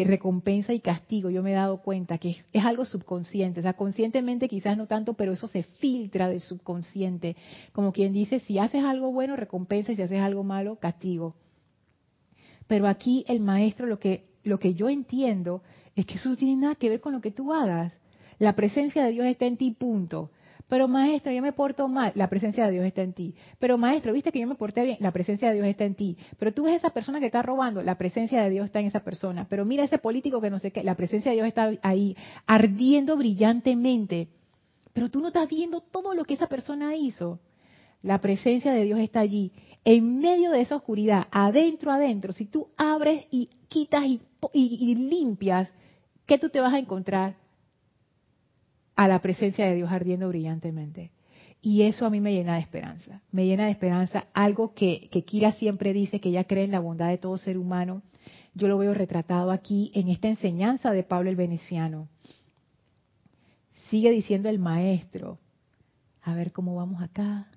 recompensa 0.08 0.73
y 0.73 0.80
castigo. 0.80 1.30
Yo 1.30 1.43
me 1.43 1.52
he 1.52 1.56
dado 1.56 1.82
cuenta 1.82 2.17
que 2.17 2.38
es, 2.54 2.65
algo 2.65 2.86
subconsciente. 2.86 3.60
O 3.60 3.63
sea, 3.63 3.73
conscientemente 3.73 4.47
quizás 4.47 4.78
no 4.78 4.88
tanto, 4.88 5.15
pero 5.15 5.34
eso 5.34 5.47
se 5.47 5.63
filtra 5.63 6.30
del 6.30 6.39
subconsciente. 6.39 7.36
Como 7.73 7.91
quien 7.91 8.13
dice, 8.13 8.39
si 8.39 8.58
haces 8.58 8.86
algo 8.86 9.12
bueno, 9.12 9.36
recompensa, 9.36 9.91
y 9.91 9.97
si 9.97 10.02
haces 10.02 10.21
algo 10.21 10.45
malo, 10.45 10.78
castigo. 10.78 11.36
Pero 12.67 12.88
aquí 12.88 13.25
el 13.28 13.41
maestro 13.41 13.86
lo 13.86 13.99
que, 13.99 14.30
lo 14.45 14.60
que 14.60 14.73
yo 14.73 14.88
entiendo 14.88 15.62
es 15.97 16.06
que 16.06 16.15
eso 16.15 16.30
no 16.30 16.38
tiene 16.38 16.56
nada 16.62 16.75
que 16.75 16.89
ver 16.89 17.02
con 17.02 17.12
lo 17.12 17.19
que 17.19 17.32
tú 17.32 17.52
hagas. 17.52 17.91
La 18.38 18.56
presencia 18.56 19.04
de 19.04 19.12
Dios 19.12 19.25
está 19.25 19.45
en 19.45 19.58
ti, 19.58 19.71
punto. 19.71 20.32
Pero 20.69 20.88
maestro, 20.88 21.32
yo 21.32 21.41
me 21.41 21.51
porto 21.51 21.88
mal, 21.88 22.12
la 22.13 22.29
presencia 22.29 22.67
de 22.67 22.73
Dios 22.73 22.86
está 22.86 23.01
en 23.01 23.13
ti. 23.13 23.34
Pero 23.58 23.79
maestro, 23.79 24.13
viste 24.13 24.32
que 24.32 24.39
yo 24.39 24.47
me 24.47 24.53
porté 24.53 24.86
bien, 24.86 24.97
la 24.99 25.12
presencia 25.12 25.49
de 25.49 25.55
Dios 25.55 25.65
está 25.65 25.84
en 25.84 25.95
ti. 25.95 26.15
Pero 26.38 26.53
tú 26.53 26.63
ves 26.63 26.75
esa 26.75 26.91
persona 26.91 27.19
que 27.19 27.25
está 27.25 27.41
robando, 27.41 27.82
la 27.82 27.97
presencia 27.97 28.43
de 28.43 28.51
Dios 28.51 28.65
está 28.65 28.79
en 28.79 28.86
esa 28.86 28.99
persona. 28.99 29.47
Pero 29.49 29.65
mira 29.65 29.84
ese 29.84 29.97
político 29.97 30.39
que 30.39 30.51
no 30.51 30.60
sé 30.60 30.71
qué, 30.71 30.84
la 30.84 30.93
presencia 30.93 31.32
de 31.32 31.38
Dios 31.38 31.47
está 31.47 31.71
ahí, 31.82 32.15
ardiendo 32.45 33.17
brillantemente. 33.17 34.29
Pero 34.93 35.10
tú 35.10 35.21
no 35.21 35.29
estás 35.29 35.49
viendo 35.49 35.82
todo 35.82 36.13
lo 36.13 36.23
que 36.23 36.36
esa 36.36 36.47
persona 36.47 36.95
hizo. 36.95 37.39
La 38.03 38.21
presencia 38.21 38.71
de 38.71 38.84
Dios 38.84 38.99
está 38.99 39.21
allí. 39.21 39.51
En 39.84 40.19
medio 40.19 40.51
de 40.51 40.62
esa 40.62 40.75
oscuridad, 40.75 41.27
adentro, 41.32 41.91
adentro, 41.91 42.32
si 42.32 42.45
tú 42.45 42.67
abres 42.77 43.25
y 43.32 43.49
quitas 43.69 44.05
y, 44.05 44.21
y 44.53 44.93
limpias, 44.93 45.73
¿qué 46.27 46.38
tú 46.38 46.49
te 46.49 46.60
vas 46.60 46.73
a 46.75 46.79
encontrar? 46.79 47.38
A 48.99 49.07
la 49.07 49.21
presencia 49.21 49.65
de 49.65 49.75
Dios 49.75 49.89
ardiendo 49.89 50.27
brillantemente. 50.27 51.12
Y 51.62 51.83
eso 51.83 52.05
a 52.05 52.09
mí 52.09 52.19
me 52.19 52.33
llena 52.33 52.55
de 52.55 52.59
esperanza, 52.59 53.21
me 53.31 53.45
llena 53.45 53.63
de 53.63 53.71
esperanza, 53.71 54.25
algo 54.33 54.73
que, 54.73 55.07
que 55.09 55.23
Kira 55.23 55.53
siempre 55.53 55.93
dice, 55.93 56.19
que 56.19 56.27
ella 56.27 56.43
cree 56.43 56.65
en 56.65 56.71
la 56.71 56.81
bondad 56.81 57.07
de 57.07 57.17
todo 57.17 57.38
ser 57.38 57.57
humano. 57.57 58.01
Yo 58.55 58.67
lo 58.67 58.77
veo 58.77 58.93
retratado 58.93 59.51
aquí 59.51 59.89
en 59.95 60.09
esta 60.09 60.27
enseñanza 60.27 60.91
de 60.91 61.03
Pablo 61.03 61.29
el 61.29 61.38
Veneciano. 61.38 62.09
Sigue 63.89 64.12
diciendo 64.12 64.49
el 64.49 64.59
maestro, 64.59 65.39
a 66.21 66.33
ver 66.35 66.51
cómo 66.51 66.75
vamos 66.75 67.01
acá. 67.01 67.47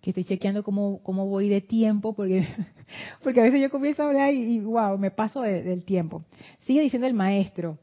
Que 0.00 0.10
estoy 0.10 0.24
chequeando 0.24 0.62
cómo, 0.62 1.02
cómo 1.02 1.26
voy 1.26 1.48
de 1.48 1.60
tiempo, 1.60 2.14
porque, 2.14 2.46
porque 3.22 3.40
a 3.40 3.44
veces 3.44 3.60
yo 3.60 3.70
comienzo 3.70 4.02
a 4.02 4.06
hablar 4.06 4.32
y, 4.32 4.58
wow, 4.60 4.98
me 4.98 5.10
paso 5.10 5.42
del 5.42 5.84
tiempo. 5.84 6.22
Sigue 6.60 6.80
diciendo 6.80 7.06
el 7.06 7.14
maestro, 7.14 7.78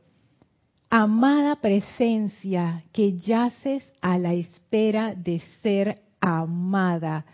amada 0.90 1.58
presencia 1.58 2.84
que 2.92 3.18
yaces 3.18 3.84
a 4.02 4.18
la 4.18 4.34
espera 4.34 5.14
de 5.16 5.42
ser 5.62 6.02
amada. 6.20 7.26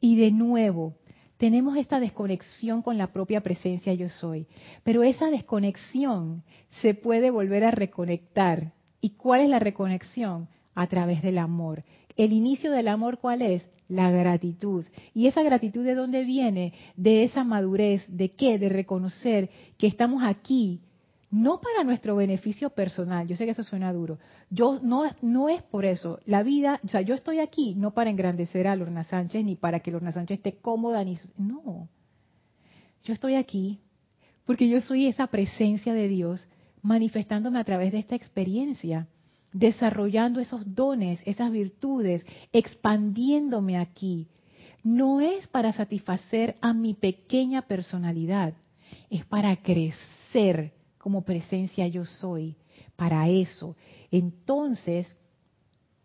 Y 0.00 0.16
de 0.16 0.30
nuevo, 0.30 0.94
tenemos 1.42 1.76
esta 1.76 1.98
desconexión 1.98 2.82
con 2.82 2.98
la 2.98 3.08
propia 3.08 3.40
presencia 3.40 3.92
yo 3.94 4.08
soy, 4.08 4.46
pero 4.84 5.02
esa 5.02 5.28
desconexión 5.30 6.44
se 6.80 6.94
puede 6.94 7.30
volver 7.30 7.64
a 7.64 7.72
reconectar. 7.72 8.72
¿Y 9.00 9.10
cuál 9.10 9.40
es 9.40 9.48
la 9.48 9.58
reconexión? 9.58 10.48
A 10.74 10.86
través 10.86 11.22
del 11.22 11.38
amor. 11.38 11.84
El 12.16 12.32
inicio 12.32 12.70
del 12.70 12.88
amor, 12.88 13.18
¿cuál 13.18 13.42
es? 13.42 13.64
La 13.88 14.10
gratitud. 14.10 14.84
¿Y 15.14 15.26
esa 15.26 15.42
gratitud 15.42 15.84
de 15.84 15.94
dónde 15.94 16.24
viene? 16.24 16.72
De 16.96 17.24
esa 17.24 17.44
madurez, 17.44 18.04
¿de 18.08 18.30
qué? 18.32 18.58
De 18.58 18.68
reconocer 18.68 19.50
que 19.76 19.86
estamos 19.86 20.22
aquí 20.22 20.80
no 21.32 21.62
para 21.62 21.82
nuestro 21.82 22.14
beneficio 22.14 22.68
personal, 22.70 23.26
yo 23.26 23.36
sé 23.36 23.46
que 23.46 23.52
eso 23.52 23.62
suena 23.62 23.90
duro, 23.90 24.18
yo 24.50 24.78
no, 24.82 25.04
no 25.22 25.48
es 25.48 25.62
por 25.62 25.86
eso, 25.86 26.20
la 26.26 26.42
vida, 26.42 26.78
o 26.84 26.88
sea, 26.88 27.00
yo 27.00 27.14
estoy 27.14 27.38
aquí 27.38 27.74
no 27.74 27.94
para 27.94 28.10
engrandecer 28.10 28.66
a 28.66 28.76
Lorna 28.76 29.02
Sánchez 29.02 29.42
ni 29.42 29.56
para 29.56 29.80
que 29.80 29.90
Lorna 29.90 30.12
Sánchez 30.12 30.36
esté 30.36 30.58
cómoda, 30.60 31.02
ni, 31.02 31.16
no, 31.38 31.88
yo 33.02 33.14
estoy 33.14 33.36
aquí 33.36 33.80
porque 34.44 34.68
yo 34.68 34.82
soy 34.82 35.06
esa 35.06 35.26
presencia 35.28 35.94
de 35.94 36.06
Dios 36.06 36.46
manifestándome 36.82 37.58
a 37.58 37.64
través 37.64 37.92
de 37.92 37.98
esta 37.98 38.14
experiencia, 38.14 39.08
desarrollando 39.52 40.40
esos 40.40 40.74
dones, 40.74 41.20
esas 41.24 41.50
virtudes, 41.50 42.24
expandiéndome 42.52 43.78
aquí. 43.78 44.28
No 44.82 45.20
es 45.20 45.46
para 45.48 45.72
satisfacer 45.72 46.56
a 46.60 46.72
mi 46.72 46.94
pequeña 46.94 47.62
personalidad, 47.62 48.54
es 49.10 49.24
para 49.26 49.56
crecer 49.56 50.72
como 50.98 51.22
presencia 51.22 51.86
yo 51.86 52.04
soy, 52.04 52.56
para 52.96 53.28
eso. 53.28 53.76
Entonces, 54.10 55.06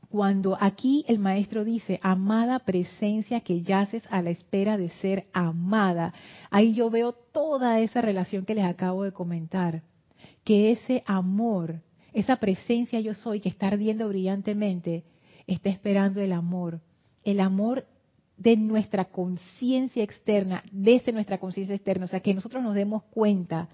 cuando 0.10 0.58
aquí 0.60 1.04
el 1.08 1.20
maestro 1.20 1.66
dice, 1.66 2.00
amada 2.02 2.60
presencia 2.60 3.42
que 3.42 3.62
yaces 3.62 4.04
a 4.10 4.22
la 4.22 4.30
espera 4.30 4.78
de 4.78 4.90
ser 4.90 5.28
amada, 5.34 6.14
ahí 6.50 6.74
yo 6.74 6.90
veo 6.90 7.12
toda 7.12 7.80
esa 7.80 8.02
relación 8.02 8.46
que 8.46 8.56
les 8.56 8.66
acabo 8.66 9.04
de 9.04 9.12
comentar, 9.12 9.84
que 10.44 10.72
ese 10.72 11.04
amor, 11.06 11.82
esa 12.14 12.38
presencia 12.38 13.00
yo 13.00 13.14
soy 13.14 13.40
que 13.40 13.50
está 13.50 13.68
ardiendo 13.68 14.08
brillantemente, 14.08 15.04
está 15.46 15.70
esperando 15.70 16.22
el 16.22 16.34
amor, 16.34 16.82
el 17.24 17.40
amor 17.40 17.86
de 18.38 18.56
nuestra 18.56 19.06
conciencia 19.06 20.04
externa, 20.04 20.64
desde 20.72 21.12
nuestra 21.12 21.40
conciencia 21.40 21.76
externa, 21.76 22.06
o 22.06 22.08
sea, 22.08 22.20
que 22.20 22.34
nosotros 22.34 22.64
nos 22.64 22.76
demos 22.76 23.04
cuenta 23.04 23.70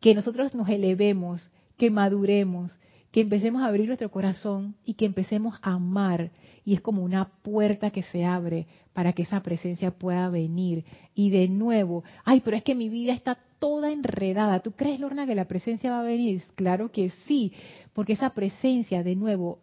que 0.00 0.14
nosotros 0.14 0.54
nos 0.54 0.68
elevemos, 0.68 1.50
que 1.76 1.90
maduremos, 1.90 2.72
que 3.10 3.20
empecemos 3.20 3.62
a 3.62 3.66
abrir 3.66 3.86
nuestro 3.86 4.10
corazón 4.10 4.76
y 4.84 4.94
que 4.94 5.04
empecemos 5.04 5.58
a 5.62 5.72
amar. 5.72 6.30
Y 6.64 6.74
es 6.74 6.80
como 6.80 7.02
una 7.02 7.26
puerta 7.42 7.90
que 7.90 8.02
se 8.02 8.24
abre 8.24 8.66
para 8.92 9.12
que 9.12 9.22
esa 9.22 9.42
presencia 9.42 9.90
pueda 9.90 10.28
venir. 10.28 10.84
Y 11.14 11.30
de 11.30 11.48
nuevo, 11.48 12.04
ay, 12.24 12.40
pero 12.40 12.56
es 12.56 12.62
que 12.62 12.74
mi 12.74 12.88
vida 12.88 13.12
está 13.12 13.38
toda 13.60 13.92
enredada. 13.92 14.60
¿Tú 14.60 14.72
crees, 14.72 14.98
Lorna, 14.98 15.26
que 15.26 15.36
la 15.36 15.44
presencia 15.44 15.92
va 15.92 16.00
a 16.00 16.04
venir? 16.04 16.42
Claro 16.56 16.90
que 16.90 17.10
sí, 17.26 17.52
porque 17.92 18.14
esa 18.14 18.30
presencia, 18.30 19.04
de 19.04 19.14
nuevo, 19.14 19.60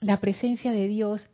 la 0.00 0.20
presencia 0.20 0.70
de 0.70 0.86
Dios 0.86 1.28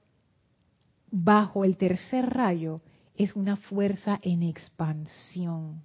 bajo 1.11 1.65
el 1.65 1.77
tercer 1.77 2.31
rayo 2.31 2.81
es 3.17 3.37
una 3.37 3.57
fuerza 3.57 4.19
en 4.23 4.43
expansión. 4.43 5.83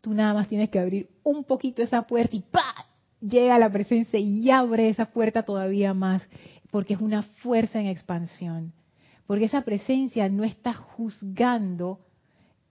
Tú 0.00 0.12
nada 0.12 0.34
más 0.34 0.48
tienes 0.48 0.70
que 0.70 0.80
abrir 0.80 1.08
un 1.22 1.44
poquito 1.44 1.82
esa 1.82 2.02
puerta 2.02 2.34
y 2.34 2.40
¡pa! 2.40 2.74
llega 3.20 3.58
la 3.58 3.70
presencia 3.70 4.18
y 4.18 4.50
abre 4.50 4.88
esa 4.88 5.06
puerta 5.06 5.44
todavía 5.44 5.94
más, 5.94 6.22
porque 6.70 6.94
es 6.94 7.00
una 7.00 7.22
fuerza 7.22 7.80
en 7.80 7.86
expansión. 7.86 8.72
Porque 9.26 9.46
esa 9.46 9.62
presencia 9.62 10.28
no 10.28 10.44
está 10.44 10.74
juzgando 10.74 12.00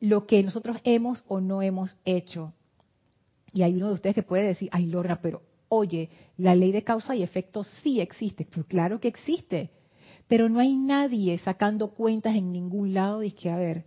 lo 0.04 0.28
que 0.28 0.44
nosotros 0.44 0.82
hemos 0.84 1.24
o 1.30 1.40
no 1.40 1.62
hemos 1.62 1.96
hecho. 2.04 2.54
Y 3.54 3.62
hay 3.62 3.78
uno 3.78 3.88
de 3.88 3.94
ustedes 3.94 4.16
que 4.16 4.24
puede 4.24 4.44
decir, 4.44 4.68
ay 4.74 4.86
Lorna, 4.86 5.22
pero 5.22 5.44
oye, 5.70 6.10
la 6.36 6.56
ley 6.56 6.74
de 6.74 6.84
causa 6.84 7.16
y 7.16 7.24
efecto 7.24 7.64
sí 7.64 8.02
existe. 8.02 8.46
Pues 8.54 8.66
claro 8.66 9.00
que 9.00 9.08
existe. 9.08 9.72
Pero 10.28 10.50
no 10.50 10.60
hay 10.60 10.76
nadie 10.76 11.38
sacando 11.38 11.92
cuentas 11.92 12.36
en 12.36 12.52
ningún 12.52 12.94
lado. 12.94 13.22
Dice 13.22 13.38
que, 13.44 13.50
a 13.50 13.56
ver, 13.56 13.86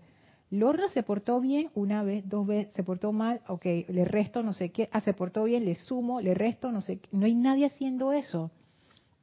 Lorna 0.49 0.89
se 0.89 1.03
portó 1.03 1.39
bien 1.39 1.69
una 1.75 2.03
vez, 2.03 2.27
dos 2.27 2.47
veces, 2.47 2.73
se 2.73 2.83
portó 2.83 3.13
mal, 3.13 3.43
ok, 3.47 3.67
le 3.89 4.07
resto 4.07 4.43
no 4.43 4.55
sé 4.55 4.71
qué, 4.71 4.89
ah, 4.93 5.03
se 5.03 5.13
portó 5.13 5.45
bien, 5.45 5.67
le 5.67 5.75
sumo, 5.75 6.23
le 6.23 6.33
resto 6.33 6.73
no 6.73 6.81
sé 6.81 7.01
qué. 7.01 7.11
No 7.13 7.27
hay 7.27 7.35
nadie 7.35 7.67
haciendo 7.67 8.13
eso. 8.15 8.51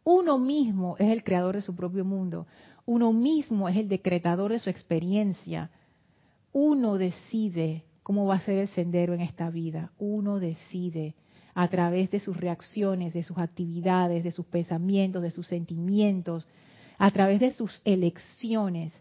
Uno 0.03 0.37
mismo 0.37 0.95
es 0.99 1.09
el 1.09 1.23
creador 1.23 1.55
de 1.55 1.61
su 1.63 1.75
propio 1.75 2.05
mundo. 2.05 2.45
Uno 2.85 3.13
mismo 3.13 3.67
es 3.67 3.77
el 3.77 3.89
decretador 3.89 4.51
de 4.51 4.59
su 4.59 4.69
experiencia. 4.69 5.71
Uno 6.53 6.97
decide 6.97 7.83
cómo 8.03 8.25
va 8.25 8.35
a 8.35 8.39
ser 8.39 8.59
el 8.59 8.67
sendero 8.69 9.13
en 9.13 9.21
esta 9.21 9.49
vida. 9.49 9.91
Uno 9.97 10.39
decide 10.39 11.15
a 11.55 11.67
través 11.67 12.09
de 12.11 12.19
sus 12.19 12.37
reacciones, 12.37 13.13
de 13.13 13.23
sus 13.23 13.37
actividades, 13.37 14.23
de 14.23 14.31
sus 14.31 14.45
pensamientos, 14.45 15.21
de 15.21 15.31
sus 15.31 15.47
sentimientos, 15.47 16.47
a 16.97 17.11
través 17.11 17.39
de 17.39 17.51
sus 17.51 17.81
elecciones. 17.85 18.93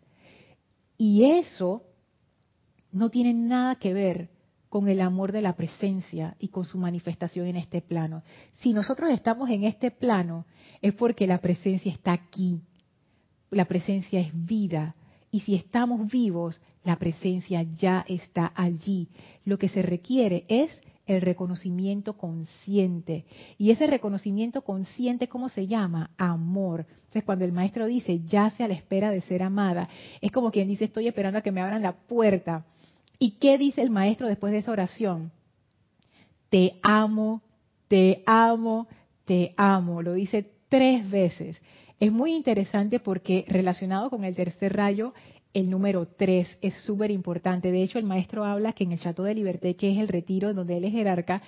Y 0.98 1.24
eso 1.24 1.84
no 2.90 3.10
tiene 3.10 3.34
nada 3.34 3.76
que 3.76 3.92
ver 3.92 4.30
con 4.68 4.88
el 4.88 5.00
amor 5.02 5.32
de 5.32 5.42
la 5.42 5.54
presencia 5.54 6.36
y 6.38 6.48
con 6.48 6.64
su 6.64 6.78
manifestación 6.78 7.46
en 7.46 7.56
este 7.56 7.82
plano. 7.82 8.22
Si 8.60 8.72
nosotros 8.72 9.10
estamos 9.10 9.50
en 9.50 9.64
este 9.64 9.90
plano, 9.90 10.46
es 10.80 10.94
porque 10.94 11.26
la 11.26 11.38
presencia 11.38 11.92
está 11.92 12.12
aquí. 12.12 12.62
La 13.50 13.66
presencia 13.66 14.20
es 14.20 14.30
vida. 14.32 14.94
Y 15.32 15.40
si 15.40 15.54
estamos 15.54 16.08
vivos, 16.12 16.60
la 16.84 16.96
presencia 16.96 17.62
ya 17.62 18.04
está 18.06 18.52
allí. 18.54 19.08
Lo 19.44 19.58
que 19.58 19.70
se 19.70 19.82
requiere 19.82 20.44
es 20.46 20.70
el 21.06 21.22
reconocimiento 21.22 22.16
consciente. 22.16 23.24
Y 23.58 23.70
ese 23.70 23.86
reconocimiento 23.86 24.62
consciente, 24.62 25.28
¿cómo 25.28 25.48
se 25.48 25.66
llama? 25.66 26.10
Amor. 26.18 26.86
Entonces, 26.88 27.24
cuando 27.24 27.46
el 27.46 27.52
maestro 27.52 27.86
dice, 27.86 28.20
ya 28.26 28.52
a 28.56 28.68
la 28.68 28.74
espera 28.74 29.10
de 29.10 29.22
ser 29.22 29.42
amada, 29.42 29.88
es 30.20 30.30
como 30.30 30.50
quien 30.50 30.68
dice, 30.68 30.84
estoy 30.84 31.08
esperando 31.08 31.38
a 31.38 31.42
que 31.42 31.50
me 31.50 31.62
abran 31.62 31.82
la 31.82 31.92
puerta. 31.92 32.66
¿Y 33.18 33.32
qué 33.32 33.56
dice 33.56 33.82
el 33.82 33.90
maestro 33.90 34.28
después 34.28 34.52
de 34.52 34.58
esa 34.58 34.72
oración? 34.72 35.32
Te 36.50 36.78
amo, 36.82 37.40
te 37.88 38.22
amo, 38.26 38.86
te 39.24 39.54
amo. 39.56 40.02
Lo 40.02 40.12
dice 40.12 40.50
tres 40.68 41.10
veces. 41.10 41.60
Es 42.02 42.10
muy 42.10 42.34
interesante 42.34 42.98
porque 42.98 43.44
relacionado 43.46 44.10
con 44.10 44.24
el 44.24 44.34
tercer 44.34 44.76
rayo, 44.76 45.14
el 45.54 45.70
número 45.70 46.04
tres 46.04 46.48
es 46.60 46.74
súper 46.82 47.12
importante. 47.12 47.70
De 47.70 47.80
hecho, 47.80 48.00
el 48.00 48.04
maestro 48.04 48.44
habla 48.44 48.72
que 48.72 48.82
en 48.82 48.90
el 48.90 48.98
Chateau 48.98 49.24
de 49.24 49.36
Liberté, 49.36 49.76
que 49.76 49.92
es 49.92 49.98
el 49.98 50.08
retiro 50.08 50.52
donde 50.52 50.78
él 50.78 50.84
es 50.84 50.90
jerarca, 50.90 51.42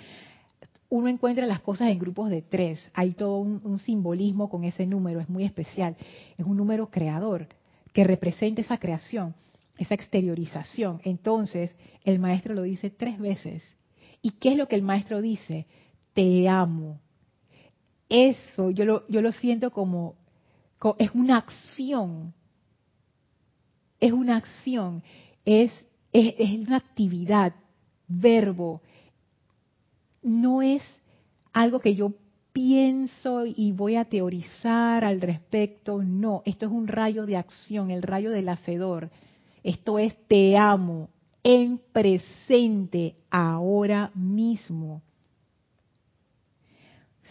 uno 0.91 1.09
encuentra 1.09 1.45
las 1.45 1.59
cosas 1.59 1.91
en 1.91 1.99
grupos 1.99 2.31
de 2.31 2.41
tres. 2.41 2.89
Hay 2.95 3.15
todo 3.15 3.39
un, 3.39 3.63
un, 3.65 3.81
simbolismo 3.81 4.49
con 4.49 4.63
ese 4.63 4.87
número, 4.87 5.19
es 5.19 5.29
muy 5.29 5.43
especial. 5.43 5.97
Es 6.39 6.47
un 6.47 6.57
número 6.57 6.89
creador 6.89 7.49
que 7.93 8.05
representa 8.05 8.61
esa 8.61 8.79
creación, 8.79 9.35
esa 9.77 9.95
exteriorización. 9.95 11.01
Entonces, 11.03 11.75
el 12.05 12.21
maestro 12.21 12.55
lo 12.55 12.63
dice 12.63 12.91
tres 12.91 13.19
veces. 13.19 13.65
¿Y 14.23 14.31
qué 14.31 14.53
es 14.53 14.57
lo 14.57 14.69
que 14.69 14.77
el 14.77 14.83
maestro 14.83 15.21
dice? 15.21 15.67
Te 16.13 16.49
amo. 16.49 17.01
Eso 18.09 18.71
yo 18.71 18.85
lo, 18.85 19.05
yo 19.09 19.21
lo 19.21 19.33
siento 19.33 19.73
como, 19.73 20.15
como 20.15 20.15
es 20.99 21.11
una 21.15 21.39
acción 21.39 22.35
es 24.05 24.13
una 24.13 24.37
acción, 24.37 25.03
es, 25.47 25.73
es, 26.13 26.59
una 26.67 26.77
actividad, 26.77 27.55
verbo. 28.07 28.83
No 30.23 30.61
es 30.61 30.83
algo 31.55 31.81
que 31.81 31.95
yo 31.95 32.13
pienso 32.53 33.47
y 33.47 33.73
voy 33.73 33.97
a 33.97 34.05
teorizar 34.05 35.05
al 35.05 35.23
respecto. 35.23 36.03
No, 36.03 36.43
esto 36.45 36.67
es 36.67 36.73
un 36.73 36.87
rayo 36.87 37.25
de 37.25 37.39
acción, 37.39 37.91
el 37.91 38.03
rayo 38.03 38.31
del 38.31 38.51
hacedor. 38.51 39.11
Esto 39.63 39.99
es 39.99 40.15
te 40.29 40.59
amo 40.59 41.09
en 41.43 41.81
presente, 41.93 43.17
ahora 43.31 44.11
mismo 44.15 45.01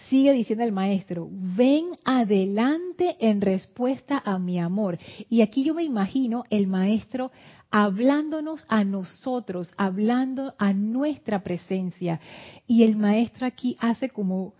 sigue 0.10 0.34
diciendo 0.34 0.64
el 0.64 0.72
maestro, 0.72 1.28
ven 1.32 1.92
adelante 2.04 3.16
en 3.20 3.42
respuesta 3.42 4.22
a 4.24 4.40
mi 4.40 4.60
amor. 4.60 4.98
Y 5.30 5.42
aquí 5.42 5.64
yo 5.64 5.74
me 5.74 5.84
imagino 5.84 6.44
el 6.50 6.68
maestro 6.68 7.32
hablándonos 7.70 8.64
a 8.68 8.84
nosotros, 8.84 9.72
hablando 9.78 10.54
a 10.58 10.74
nuestra 10.74 11.44
presencia. 11.44 12.20
Y 12.68 12.84
el 12.84 12.96
maestro 12.96 13.48
aquí 13.48 13.78
hace 13.80 14.10
como, 14.10 14.54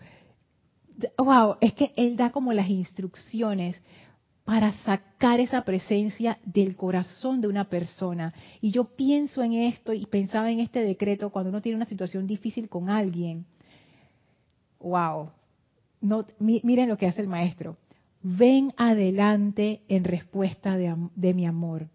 wow, 1.18 1.56
es 1.60 1.74
que 1.74 1.92
él 1.96 2.16
da 2.16 2.30
como 2.30 2.52
las 2.52 2.68
instrucciones 2.68 3.80
para 4.44 4.72
sacar 4.84 5.40
esa 5.40 5.64
presencia 5.64 6.38
del 6.44 6.76
corazón 6.76 7.40
de 7.40 7.48
una 7.48 7.68
persona. 7.68 8.34
Y 8.60 8.72
yo 8.72 8.84
pienso 8.84 9.42
en 9.42 9.54
esto 9.54 9.92
y 9.92 10.06
pensaba 10.06 10.50
en 10.50 10.60
este 10.60 10.80
decreto 10.80 11.30
cuando 11.30 11.50
uno 11.50 11.62
tiene 11.62 11.76
una 11.76 11.86
situación 11.86 12.26
difícil 12.26 12.68
con 12.68 12.90
alguien. 12.90 13.46
Wow, 14.84 15.30
miren 16.38 16.88
lo 16.90 16.98
que 16.98 17.06
hace 17.06 17.22
el 17.22 17.28
maestro. 17.28 17.78
Ven 18.22 18.72
adelante 18.76 19.80
en 19.88 20.04
respuesta 20.04 20.76
de, 20.76 20.94
de 21.16 21.32
mi 21.32 21.46
amor. 21.46 21.88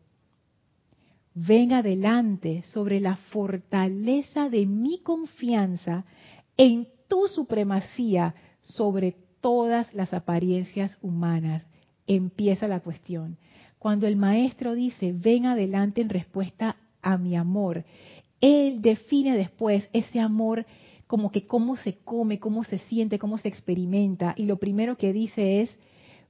Ven 1.36 1.71
adelante 1.71 2.63
sobre 2.63 2.99
la 2.99 3.15
fortaleza 3.15 4.49
de 4.49 4.65
mi 4.65 4.99
confianza 5.02 6.04
en 6.58 6.88
tu 7.08 7.28
supremacía 7.28 8.34
sobre 8.63 9.15
todas 9.39 9.93
las 9.93 10.12
apariencias 10.12 10.97
humanas. 11.04 11.63
Empieza 12.08 12.67
la 12.67 12.80
cuestión. 12.80 13.38
Cuando 13.78 14.08
el 14.08 14.15
maestro 14.15 14.73
dice, 14.73 15.13
ven 15.15 15.45
adelante 15.45 16.02
en 16.02 16.10
respuesta 16.10 16.75
a 17.04 17.17
mi 17.17 17.38
amor, 17.38 17.86
él 18.41 18.82
define 18.82 19.38
después 19.38 19.88
ese 19.93 20.19
amor 20.19 20.65
como 21.10 21.32
que 21.32 21.48
cómo 21.48 21.76
se 21.76 21.98
come, 21.98 22.38
cómo 22.38 22.63
se 22.63 22.78
siente, 22.78 23.17
cómo 23.17 23.39
se 23.39 23.48
experimenta. 23.48 24.36
Y 24.38 24.45
lo 24.45 24.58
primero 24.58 24.95
que 24.95 25.12
dice 25.12 25.63
es, 25.63 25.76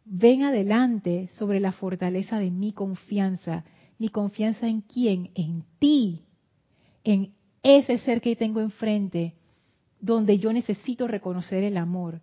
ven 0.06 0.44
adelante 0.44 1.28
sobre 1.38 1.60
la 1.60 1.74
fortaleza 1.74 2.40
de 2.40 2.50
mi 2.50 2.72
confianza. 2.72 3.66
¿Mi 3.98 4.08
confianza 4.08 4.70
en 4.70 4.80
quién? 4.80 5.32
En 5.36 5.66
ti, 5.80 6.22
en 7.04 7.34
ese 7.62 7.98
ser 7.98 8.22
que 8.22 8.38
tengo 8.38 8.62
enfrente, 8.62 9.34
donde 10.00 10.40
yo 10.40 10.54
necesito 10.54 11.10
reconocer 11.10 11.62
el 11.66 11.76
amor. 11.76 12.22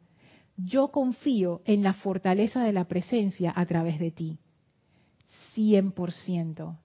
Yo 0.56 0.88
confío 0.88 1.60
en 1.66 1.82
la 1.82 1.92
fortaleza 1.92 2.64
de 2.64 2.72
la 2.72 2.88
presencia 2.88 3.52
a 3.54 3.66
través 3.66 3.98
de 3.98 4.12
ti. 4.12 4.38
100%. 5.54 6.78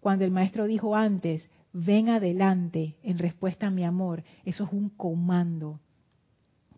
Cuando 0.00 0.24
el 0.24 0.32
maestro 0.32 0.66
dijo 0.66 0.96
antes, 0.96 1.48
ven 1.74 2.08
adelante 2.08 2.94
en 3.02 3.18
respuesta 3.18 3.66
a 3.66 3.70
mi 3.70 3.84
amor, 3.84 4.22
eso 4.44 4.64
es 4.64 4.72
un 4.72 4.88
comando. 4.88 5.80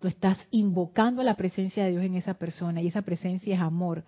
Tú 0.00 0.08
estás 0.08 0.38
invocando 0.50 1.22
la 1.22 1.36
presencia 1.36 1.84
de 1.84 1.90
Dios 1.90 2.02
en 2.02 2.16
esa 2.16 2.34
persona 2.34 2.80
y 2.82 2.88
esa 2.88 3.02
presencia 3.02 3.54
es 3.54 3.60
amor. 3.60 4.04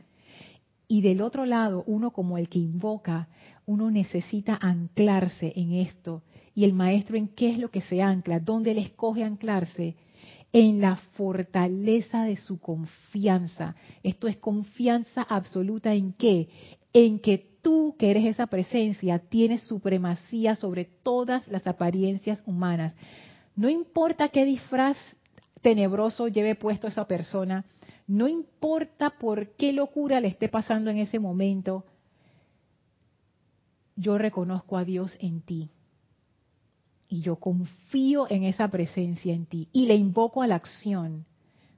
Y 0.89 1.03
del 1.03 1.21
otro 1.21 1.45
lado, 1.45 1.85
uno 1.87 2.11
como 2.13 2.39
el 2.39 2.49
que 2.49 2.59
invoca, 2.59 3.29
uno 3.67 3.91
necesita 3.91 4.59
anclarse 4.61 5.53
en 5.55 5.75
esto. 5.75 6.23
Y 6.55 6.65
el 6.65 6.73
maestro 6.73 7.19
en 7.19 7.29
qué 7.29 7.51
es 7.51 7.59
lo 7.59 7.71
que 7.71 7.83
se 7.83 8.01
ancla, 8.01 8.41
dónde 8.41 8.71
él 8.71 8.79
escoge 8.79 9.23
anclarse, 9.23 9.95
en 10.51 10.81
la 10.81 10.97
fortaleza 10.97 12.23
de 12.23 12.37
su 12.37 12.59
confianza. 12.59 13.77
Esto 14.03 14.29
es 14.29 14.39
confianza 14.39 15.23
absoluta 15.23 15.93
en 15.93 16.15
qué? 16.15 16.49
En 16.95 17.19
que 17.19 17.48
tú, 17.63 17.97
que 17.99 18.11
eres 18.11 18.25
esa 18.25 18.47
presencia, 18.47 19.19
tienes 19.19 19.63
supremacía 19.63 20.55
sobre 20.55 20.85
todas 20.85 21.47
las 21.49 21.67
apariencias 21.67 22.43
humanas. 22.47 22.97
No 23.57 23.69
importa 23.69 24.29
qué 24.29 24.45
disfraz 24.45 24.97
tenebroso 25.61 26.29
lleve 26.29 26.55
puesto 26.55 26.87
esa 26.87 27.07
persona, 27.07 27.65
no 28.07 28.27
importa 28.29 29.11
por 29.19 29.55
qué 29.57 29.73
locura 29.73 30.21
le 30.21 30.29
esté 30.29 30.49
pasando 30.49 30.91
en 30.91 30.99
ese 30.99 31.19
momento, 31.19 31.85
yo 33.97 34.17
reconozco 34.17 34.77
a 34.77 34.85
Dios 34.85 35.17
en 35.21 35.43
ti. 35.43 35.71
Y 37.09 37.21
yo 37.21 37.37
confío 37.37 38.31
en 38.31 38.45
esa 38.45 38.69
presencia 38.69 39.35
en 39.35 39.47
ti. 39.47 39.69
Y 39.73 39.87
le 39.87 39.95
invoco 39.95 40.43
a 40.43 40.47
la 40.47 40.57
acción 40.57 41.25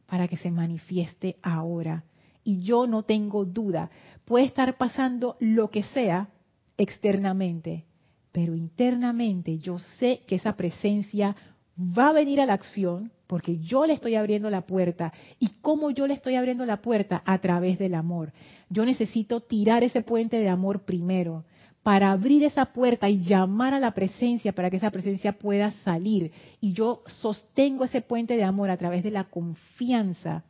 para 0.07 0.29
que 0.29 0.37
se 0.37 0.51
manifieste 0.51 1.37
ahora 1.43 2.05
y 2.45 2.61
yo 2.61 2.87
no 2.87 3.03
tengo 3.03 3.45
duda. 3.45 3.91
Puede 4.25 4.45
estar 4.45 4.77
pasando 4.77 5.37
lo 5.41 5.71
que 5.71 5.83
sea 5.83 6.29
externamente, 6.77 7.85
pero 8.33 8.55
internamente 8.55 9.59
yo 9.59 9.79
sé 9.79 10.23
que 10.27 10.37
esa 10.37 10.57
presencia 10.57 11.37
va 11.79 12.09
a 12.09 12.13
venir 12.13 12.41
a 12.41 12.47
la 12.47 12.55
acción 12.55 13.13
porque 13.27 13.59
yo 13.59 13.87
le 13.87 13.93
estoy 13.93 14.17
abriendo 14.17 14.51
la 14.51 14.63
puerta. 14.63 15.13
¿Y 15.39 15.51
cómo 15.61 15.91
yo 15.91 16.07
le 16.07 16.15
estoy 16.15 16.35
abriendo 16.35 16.67
la 16.67 16.83
puerta? 16.83 17.23
A 17.25 17.39
través 17.39 17.79
del 17.79 17.95
amor. 17.95 18.33
Yo 18.69 18.85
necesito 18.85 19.41
tirar 19.41 19.85
ese 19.85 20.03
puente 20.03 20.39
de 20.39 20.49
amor 20.49 20.81
primero 20.81 21.45
para 21.83 22.11
abrir 22.11 22.45
esa 22.45 22.67
puerta 22.67 23.09
y 23.09 23.21
llamar 23.23 23.73
a 23.73 23.81
la 23.81 23.93
presencia 23.93 24.53
para 24.53 24.69
que 24.69 24.77
esa 24.77 24.91
presencia 24.91 25.33
pueda 25.33 25.71
salir. 25.71 26.33
Y 26.61 26.73
yo 26.73 27.03
sostengo 27.07 27.85
ese 27.85 28.01
puente 28.03 28.37
de 28.37 28.45
amor 28.45 28.71
a 28.71 28.77
través 28.77 29.03
de 29.03 29.11
la 29.11 29.25
confianza, 29.25 30.45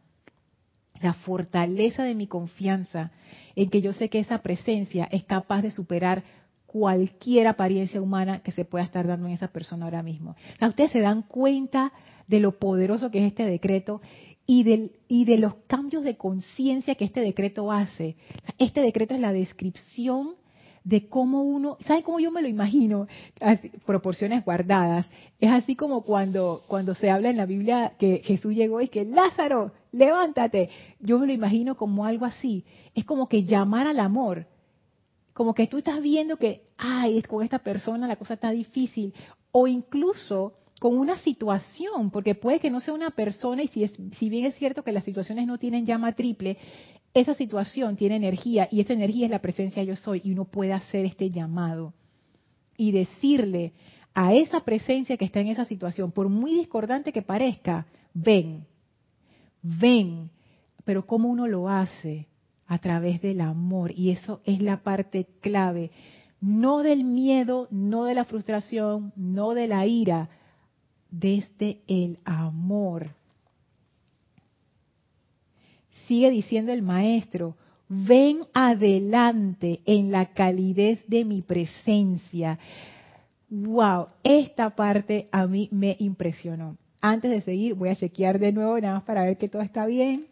la 1.01 1.15
fortaleza 1.15 2.05
de 2.05 2.15
mi 2.15 2.27
confianza 2.27 3.11
en 3.57 3.69
que 3.69 3.81
yo 3.81 3.93
sé 3.93 4.09
que 4.09 4.19
esa 4.19 4.39
presencia 4.39 5.09
es 5.11 5.25
capaz 5.25 5.63
de 5.63 5.71
superar 5.71 6.23
cualquier 6.67 7.49
apariencia 7.49 8.01
humana 8.01 8.41
que 8.41 8.53
se 8.53 8.65
pueda 8.65 8.85
estar 8.85 9.07
dando 9.07 9.27
en 9.27 9.33
esa 9.35 9.49
persona 9.49 9.87
ahora 9.87 10.03
mismo. 10.03 10.37
ustedes 10.61 10.93
se 10.93 11.01
dan 11.01 11.23
cuenta 11.23 11.93
de 12.29 12.39
lo 12.39 12.59
poderoso 12.59 13.11
que 13.11 13.19
es 13.19 13.33
este 13.33 13.45
decreto 13.45 14.01
y, 14.47 14.65
de 15.25 15.39
los 15.39 15.55
cambios 15.67 16.03
de 16.05 16.17
conciencia 16.17 16.97
que 16.97 17.05
este 17.05 17.21
decreto 17.21 17.71
hace. 17.71 18.17
Este 18.59 18.81
decreto 18.81 19.15
es 19.15 19.21
la 19.21 19.33
descripción 19.33 20.35
de 20.83 21.09
cómo 21.09 21.43
uno, 21.43 21.77
¿saben 21.87 22.03
cómo 22.03 22.21
yo 22.21 22.31
me 22.31 22.43
lo 22.43 22.49
imagino? 22.49 23.07
proporciones 23.87 24.45
guardadas. 24.45 25.09
Es 25.39 25.51
así 25.51 25.77
como 25.77 26.03
cuando, 26.03 26.63
cuando 26.67 26.95
se 26.95 27.11
habla 27.11 27.31
en 27.31 27.37
la 27.37 27.47
Biblia 27.47 27.93
que 27.99 28.23
Jesús 28.25 28.55
llegó 28.55 28.81
y 28.81 28.89
que 28.89 29.05
Lázaro, 29.05 29.73
levántate. 29.93 30.71
Yo 31.01 31.19
me 31.19 31.27
lo 31.27 31.33
imagino 31.33 31.77
como 31.77 32.05
algo 32.05 32.25
así. 32.25 32.65
Es 32.95 33.05
como 33.05 33.29
que 33.29 33.43
llamar 33.43 33.87
al 33.87 34.01
amor. 34.01 34.47
Como 35.33 35.55
que 35.55 35.67
tú 35.67 35.79
estás 35.79 36.01
viendo 36.01 36.37
que, 36.37 36.63
ay, 36.77 37.23
con 37.23 37.45
esta 37.45 37.59
persona 37.59 38.07
la 38.07 38.17
cosa 38.17 38.35
está 38.35 38.51
difícil. 38.51 39.15
O 39.53 39.67
incluso 39.67 40.55
con 40.81 40.97
una 40.97 41.19
situación, 41.19 42.11
porque 42.11 42.35
puede 42.35 42.59
que 42.59 42.71
no 42.71 42.81
sea 42.81 42.95
una 42.95 43.11
persona, 43.11 43.63
y 43.63 43.69
si, 43.69 43.85
es, 43.85 43.93
si 44.19 44.31
bien 44.31 44.47
es 44.47 44.55
cierto 44.55 44.83
que 44.83 44.93
las 44.93 45.05
situaciones 45.05 45.47
no 45.47 45.59
tienen 45.59 45.85
llama 45.85 46.13
triple, 46.13 46.57
esa 47.13 47.35
situación 47.35 47.97
tiene 47.97 48.17
energía 48.17 48.69
y 48.71 48.81
esa 48.81 48.93
energía 48.93 49.27
es 49.27 49.31
la 49.31 49.43
presencia 49.43 49.83
yo 49.83 49.97
soy 49.97 50.23
y 50.25 50.33
uno 50.33 50.45
puede 50.45 50.73
hacer 50.73 51.05
este 51.05 51.29
llamado 51.29 51.93
y 52.77 52.93
decirle 52.93 53.73
a 54.15 54.33
esa 54.35 54.65
presencia 54.65 55.17
que 55.17 55.25
está 55.25 55.41
en 55.41 55.49
esa 55.49 55.65
situación, 55.65 56.13
por 56.13 56.29
muy 56.29 56.55
discordante 56.55 57.13
que 57.13 57.23
parezca, 57.23 57.87
ven, 58.15 58.67
ven, 59.63 60.31
pero 60.85 61.07
cómo 61.07 61.29
uno 61.29 61.47
lo 61.47 61.69
hace 61.69 62.29
a 62.67 62.79
través 62.79 63.21
del 63.21 63.41
amor 63.41 63.93
y 63.93 64.11
eso 64.11 64.41
es 64.45 64.61
la 64.61 64.83
parte 64.83 65.27
clave, 65.41 65.91
no 66.41 66.79
del 66.79 67.05
miedo, 67.05 67.69
no 67.71 68.05
de 68.05 68.15
la 68.15 68.25
frustración, 68.25 69.13
no 69.17 69.55
de 69.55 69.67
la 69.67 69.87
ira, 69.87 70.31
desde 71.11 71.83
el 71.87 72.19
amor 72.25 73.11
sigue 76.11 76.33
diciendo 76.33 76.73
el 76.73 76.83
maestro, 76.83 77.55
ven 77.89 78.41
adelante 78.53 79.79
en 79.87 80.11
la 80.11 80.33
calidez 80.33 81.07
de 81.07 81.25
mi 81.25 81.41
presencia. 81.41 82.59
Wow, 83.49 84.09
esta 84.25 84.71
parte 84.71 85.29
a 85.31 85.47
mí 85.47 85.69
me 85.71 85.95
impresionó. 86.01 86.77
Antes 87.01 87.31
de 87.31 87.41
seguir, 87.43 87.75
voy 87.75 87.89
a 87.89 87.97
chequear 87.97 88.39
de 88.39 88.53
nuevo 88.53 88.79
nada 88.79 88.95
más 88.95 89.03
para 89.05 89.25
ver 89.25 89.39
que 89.39 89.49
todo 89.49 89.63
está 89.63 89.87
bien. 89.87 90.27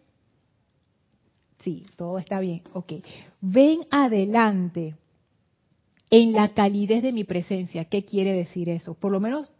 Sí, 1.60 1.86
todo 1.96 2.18
está 2.18 2.40
bien. 2.40 2.62
Ok. 2.72 2.92
Ven 3.40 3.80
adelante 3.90 4.94
en 6.10 6.32
la 6.32 6.50
calidez 6.54 7.02
de 7.02 7.12
mi 7.12 7.24
presencia. 7.24 7.84
¿Qué 7.84 8.04
quiere 8.04 8.32
decir 8.32 8.68
eso? 8.68 8.94
Por 8.94 9.12
lo 9.12 9.20
menos 9.20 9.50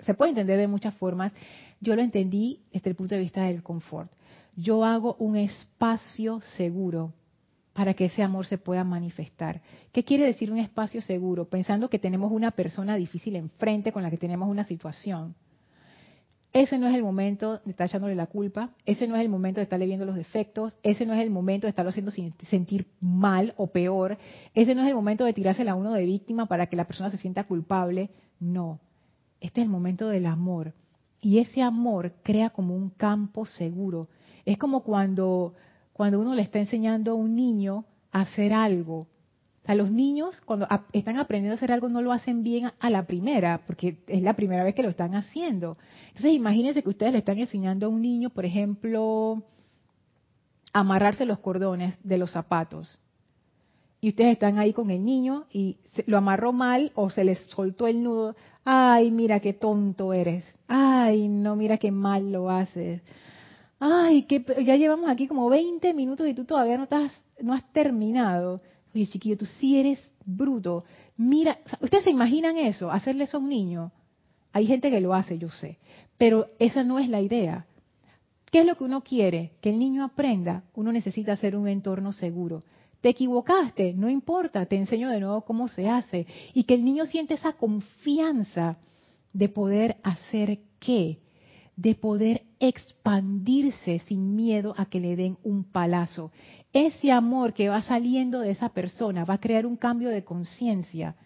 se 0.00 0.14
puede 0.14 0.30
entender 0.30 0.58
de 0.58 0.68
muchas 0.68 0.94
formas. 0.94 1.32
Yo 1.80 1.94
lo 1.94 2.02
entendí 2.02 2.60
desde 2.72 2.90
el 2.90 2.96
punto 2.96 3.14
de 3.14 3.20
vista 3.20 3.42
del 3.42 3.62
confort 3.62 4.10
yo 4.56 4.84
hago 4.84 5.16
un 5.18 5.36
espacio 5.36 6.40
seguro 6.56 7.12
para 7.72 7.94
que 7.94 8.06
ese 8.06 8.22
amor 8.22 8.46
se 8.46 8.58
pueda 8.58 8.84
manifestar. 8.84 9.62
¿Qué 9.92 10.04
quiere 10.04 10.26
decir 10.26 10.52
un 10.52 10.58
espacio 10.58 11.00
seguro? 11.00 11.46
Pensando 11.46 11.88
que 11.88 11.98
tenemos 11.98 12.30
una 12.30 12.50
persona 12.50 12.96
difícil 12.96 13.36
enfrente 13.36 13.92
con 13.92 14.02
la 14.02 14.10
que 14.10 14.18
tenemos 14.18 14.48
una 14.48 14.64
situación. 14.64 15.34
Ese 16.52 16.78
no 16.78 16.86
es 16.86 16.94
el 16.94 17.02
momento 17.02 17.60
de 17.64 17.70
estar 17.70 17.86
echándole 17.86 18.14
la 18.14 18.26
culpa, 18.26 18.70
ese 18.84 19.06
no 19.08 19.16
es 19.16 19.22
el 19.22 19.30
momento 19.30 19.60
de 19.60 19.64
estarle 19.64 19.86
viendo 19.86 20.04
los 20.04 20.16
defectos, 20.16 20.76
ese 20.82 21.06
no 21.06 21.14
es 21.14 21.22
el 21.22 21.30
momento 21.30 21.66
de 21.66 21.70
estarlo 21.70 21.90
haciendo 21.90 22.10
sentir 22.10 22.86
mal 23.00 23.54
o 23.56 23.68
peor, 23.68 24.18
ese 24.54 24.74
no 24.74 24.82
es 24.82 24.88
el 24.88 24.94
momento 24.94 25.24
de 25.24 25.32
tirársela 25.32 25.72
a 25.72 25.76
uno 25.76 25.94
de 25.94 26.04
víctima 26.04 26.46
para 26.46 26.66
que 26.66 26.76
la 26.76 26.86
persona 26.86 27.10
se 27.10 27.16
sienta 27.16 27.44
culpable. 27.44 28.10
No, 28.38 28.80
este 29.40 29.60
es 29.62 29.64
el 29.64 29.72
momento 29.72 30.08
del 30.08 30.26
amor. 30.26 30.74
Y 31.22 31.38
ese 31.38 31.62
amor 31.62 32.12
crea 32.22 32.50
como 32.50 32.74
un 32.74 32.90
campo 32.90 33.46
seguro 33.46 34.08
es 34.44 34.58
como 34.58 34.82
cuando, 34.82 35.54
cuando 35.92 36.20
uno 36.20 36.34
le 36.34 36.42
está 36.42 36.58
enseñando 36.58 37.12
a 37.12 37.14
un 37.14 37.34
niño 37.34 37.84
a 38.10 38.22
hacer 38.22 38.52
algo. 38.52 39.06
A 39.64 39.74
los 39.74 39.90
niños, 39.90 40.40
cuando 40.44 40.66
están 40.92 41.18
aprendiendo 41.18 41.52
a 41.52 41.56
hacer 41.56 41.70
algo, 41.70 41.88
no 41.88 42.02
lo 42.02 42.12
hacen 42.12 42.42
bien 42.42 42.72
a 42.78 42.90
la 42.90 43.06
primera, 43.06 43.62
porque 43.66 43.98
es 44.08 44.22
la 44.22 44.34
primera 44.34 44.64
vez 44.64 44.74
que 44.74 44.82
lo 44.82 44.88
están 44.88 45.14
haciendo. 45.14 45.76
Entonces, 46.08 46.32
imagínense 46.32 46.82
que 46.82 46.88
ustedes 46.88 47.12
le 47.12 47.18
están 47.18 47.38
enseñando 47.38 47.86
a 47.86 47.88
un 47.88 48.02
niño, 48.02 48.30
por 48.30 48.44
ejemplo, 48.44 49.42
amarrarse 50.72 51.26
los 51.26 51.38
cordones 51.38 51.96
de 52.02 52.18
los 52.18 52.32
zapatos. 52.32 52.98
Y 54.00 54.08
ustedes 54.08 54.32
están 54.32 54.58
ahí 54.58 54.72
con 54.72 54.90
el 54.90 55.04
niño 55.04 55.44
y 55.52 55.76
lo 56.06 56.18
amarró 56.18 56.52
mal 56.52 56.90
o 56.96 57.08
se 57.10 57.22
les 57.22 57.38
soltó 57.50 57.86
el 57.86 58.02
nudo. 58.02 58.34
Ay, 58.64 59.12
mira 59.12 59.38
qué 59.38 59.52
tonto 59.52 60.12
eres. 60.12 60.44
Ay, 60.66 61.28
no, 61.28 61.54
mira 61.54 61.78
qué 61.78 61.92
mal 61.92 62.32
lo 62.32 62.50
haces 62.50 63.00
ay, 63.82 64.22
que 64.22 64.44
ya 64.64 64.76
llevamos 64.76 65.10
aquí 65.10 65.26
como 65.26 65.48
20 65.48 65.92
minutos 65.92 66.28
y 66.28 66.34
tú 66.34 66.44
todavía 66.44 66.76
no, 66.76 66.84
estás, 66.84 67.12
no 67.40 67.52
has 67.52 67.64
terminado. 67.72 68.60
Oye, 68.94 69.06
chiquillo, 69.06 69.38
tú 69.38 69.46
sí 69.46 69.78
eres 69.78 69.98
bruto. 70.24 70.84
Mira, 71.16 71.58
¿ustedes 71.80 72.04
se 72.04 72.10
imaginan 72.10 72.56
eso? 72.58 72.90
Hacerle 72.90 73.24
eso 73.24 73.38
a 73.38 73.40
un 73.40 73.48
niño. 73.48 73.92
Hay 74.52 74.66
gente 74.66 74.90
que 74.90 75.00
lo 75.00 75.14
hace, 75.14 75.38
yo 75.38 75.48
sé. 75.48 75.78
Pero 76.18 76.48
esa 76.58 76.84
no 76.84 76.98
es 76.98 77.08
la 77.08 77.20
idea. 77.20 77.66
¿Qué 78.50 78.60
es 78.60 78.66
lo 78.66 78.76
que 78.76 78.84
uno 78.84 79.02
quiere? 79.02 79.52
Que 79.62 79.70
el 79.70 79.78
niño 79.78 80.04
aprenda. 80.04 80.64
Uno 80.74 80.92
necesita 80.92 81.32
hacer 81.32 81.56
un 81.56 81.68
entorno 81.68 82.12
seguro. 82.12 82.62
Te 83.00 83.08
equivocaste, 83.08 83.94
no 83.94 84.08
importa, 84.10 84.66
te 84.66 84.76
enseño 84.76 85.08
de 85.08 85.20
nuevo 85.20 85.40
cómo 85.40 85.68
se 85.68 85.88
hace. 85.88 86.26
Y 86.52 86.64
que 86.64 86.74
el 86.74 86.84
niño 86.84 87.06
siente 87.06 87.34
esa 87.34 87.54
confianza 87.54 88.76
de 89.32 89.48
poder 89.48 89.96
hacer 90.02 90.60
qué 90.78 91.21
de 91.76 91.94
poder 91.94 92.42
expandirse 92.60 94.00
sin 94.00 94.36
miedo 94.36 94.74
a 94.76 94.86
que 94.86 95.00
le 95.00 95.16
den 95.16 95.38
un 95.42 95.64
palazo. 95.64 96.30
Ese 96.72 97.10
amor 97.10 97.54
que 97.54 97.68
va 97.68 97.82
saliendo 97.82 98.40
de 98.40 98.50
esa 98.50 98.68
persona 98.70 99.24
va 99.24 99.34
a 99.34 99.40
crear 99.40 99.66
un 99.66 99.76
cambio 99.76 100.10
de 100.10 100.24
conciencia. 100.24 101.16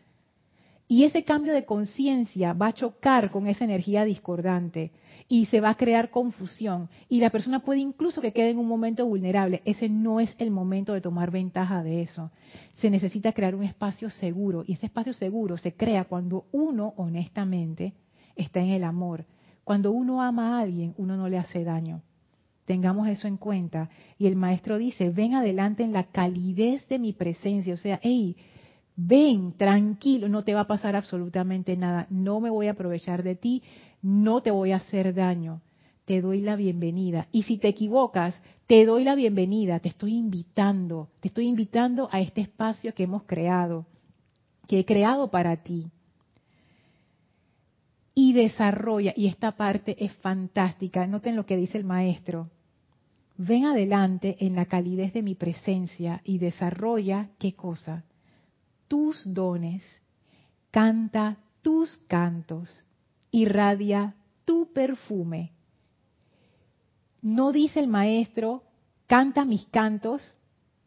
Y 0.88 1.02
ese 1.02 1.24
cambio 1.24 1.52
de 1.52 1.64
conciencia 1.64 2.52
va 2.52 2.68
a 2.68 2.72
chocar 2.72 3.32
con 3.32 3.48
esa 3.48 3.64
energía 3.64 4.04
discordante 4.04 4.92
y 5.28 5.46
se 5.46 5.60
va 5.60 5.70
a 5.70 5.76
crear 5.76 6.10
confusión. 6.10 6.88
Y 7.08 7.18
la 7.18 7.30
persona 7.30 7.58
puede 7.58 7.80
incluso 7.80 8.20
que 8.20 8.32
quede 8.32 8.50
en 8.50 8.58
un 8.58 8.68
momento 8.68 9.04
vulnerable. 9.04 9.62
Ese 9.64 9.88
no 9.88 10.20
es 10.20 10.32
el 10.38 10.52
momento 10.52 10.92
de 10.92 11.00
tomar 11.00 11.32
ventaja 11.32 11.82
de 11.82 12.02
eso. 12.02 12.30
Se 12.74 12.88
necesita 12.88 13.32
crear 13.32 13.56
un 13.56 13.64
espacio 13.64 14.10
seguro. 14.10 14.62
Y 14.64 14.74
ese 14.74 14.86
espacio 14.86 15.12
seguro 15.12 15.58
se 15.58 15.74
crea 15.74 16.04
cuando 16.04 16.44
uno 16.52 16.94
honestamente 16.96 17.92
está 18.36 18.60
en 18.60 18.70
el 18.70 18.84
amor 18.84 19.26
cuando 19.66 19.90
uno 19.90 20.22
ama 20.22 20.56
a 20.56 20.60
alguien, 20.60 20.94
uno 20.96 21.16
no 21.16 21.28
le 21.28 21.38
hace 21.38 21.64
daño. 21.64 22.00
Tengamos 22.66 23.08
eso 23.08 23.26
en 23.26 23.36
cuenta. 23.36 23.90
Y 24.16 24.28
el 24.28 24.36
maestro 24.36 24.78
dice, 24.78 25.10
ven 25.10 25.34
adelante 25.34 25.82
en 25.82 25.92
la 25.92 26.04
calidez 26.04 26.86
de 26.86 27.00
mi 27.00 27.12
presencia. 27.12 27.74
O 27.74 27.76
sea, 27.76 27.98
hey, 28.00 28.36
ven, 28.94 29.54
tranquilo, 29.56 30.28
no 30.28 30.44
te 30.44 30.54
va 30.54 30.60
a 30.60 30.66
pasar 30.68 30.94
absolutamente 30.94 31.76
nada. 31.76 32.06
No 32.10 32.38
me 32.38 32.48
voy 32.48 32.68
a 32.68 32.72
aprovechar 32.72 33.24
de 33.24 33.34
ti, 33.34 33.64
no 34.02 34.40
te 34.40 34.52
voy 34.52 34.70
a 34.70 34.76
hacer 34.76 35.12
daño. 35.12 35.62
Te 36.04 36.20
doy 36.20 36.42
la 36.42 36.54
bienvenida. 36.54 37.26
Y 37.32 37.42
si 37.42 37.58
te 37.58 37.66
equivocas, 37.66 38.40
te 38.68 38.86
doy 38.86 39.02
la 39.02 39.16
bienvenida. 39.16 39.80
Te 39.80 39.88
estoy 39.88 40.14
invitando. 40.14 41.08
Te 41.18 41.26
estoy 41.26 41.48
invitando 41.48 42.08
a 42.12 42.20
este 42.20 42.40
espacio 42.40 42.94
que 42.94 43.02
hemos 43.02 43.24
creado, 43.24 43.84
que 44.68 44.78
he 44.78 44.84
creado 44.84 45.28
para 45.28 45.56
ti 45.64 45.90
y 48.18 48.32
desarrolla, 48.32 49.12
y 49.14 49.26
esta 49.26 49.52
parte 49.52 50.02
es 50.02 50.10
fantástica, 50.14 51.06
noten 51.06 51.36
lo 51.36 51.44
que 51.44 51.56
dice 51.56 51.76
el 51.76 51.84
maestro, 51.84 52.50
ven 53.36 53.66
adelante 53.66 54.38
en 54.40 54.56
la 54.56 54.64
calidez 54.64 55.12
de 55.12 55.20
mi 55.20 55.34
presencia 55.34 56.22
y 56.24 56.38
desarrolla 56.38 57.28
qué 57.38 57.52
cosa, 57.52 58.04
tus 58.88 59.22
dones, 59.32 59.84
canta 60.70 61.36
tus 61.60 61.94
cantos, 62.08 62.70
irradia 63.30 64.14
tu 64.46 64.72
perfume. 64.72 65.52
No 67.20 67.52
dice 67.52 67.80
el 67.80 67.88
maestro, 67.88 68.62
canta 69.06 69.44
mis 69.44 69.66
cantos 69.66 70.36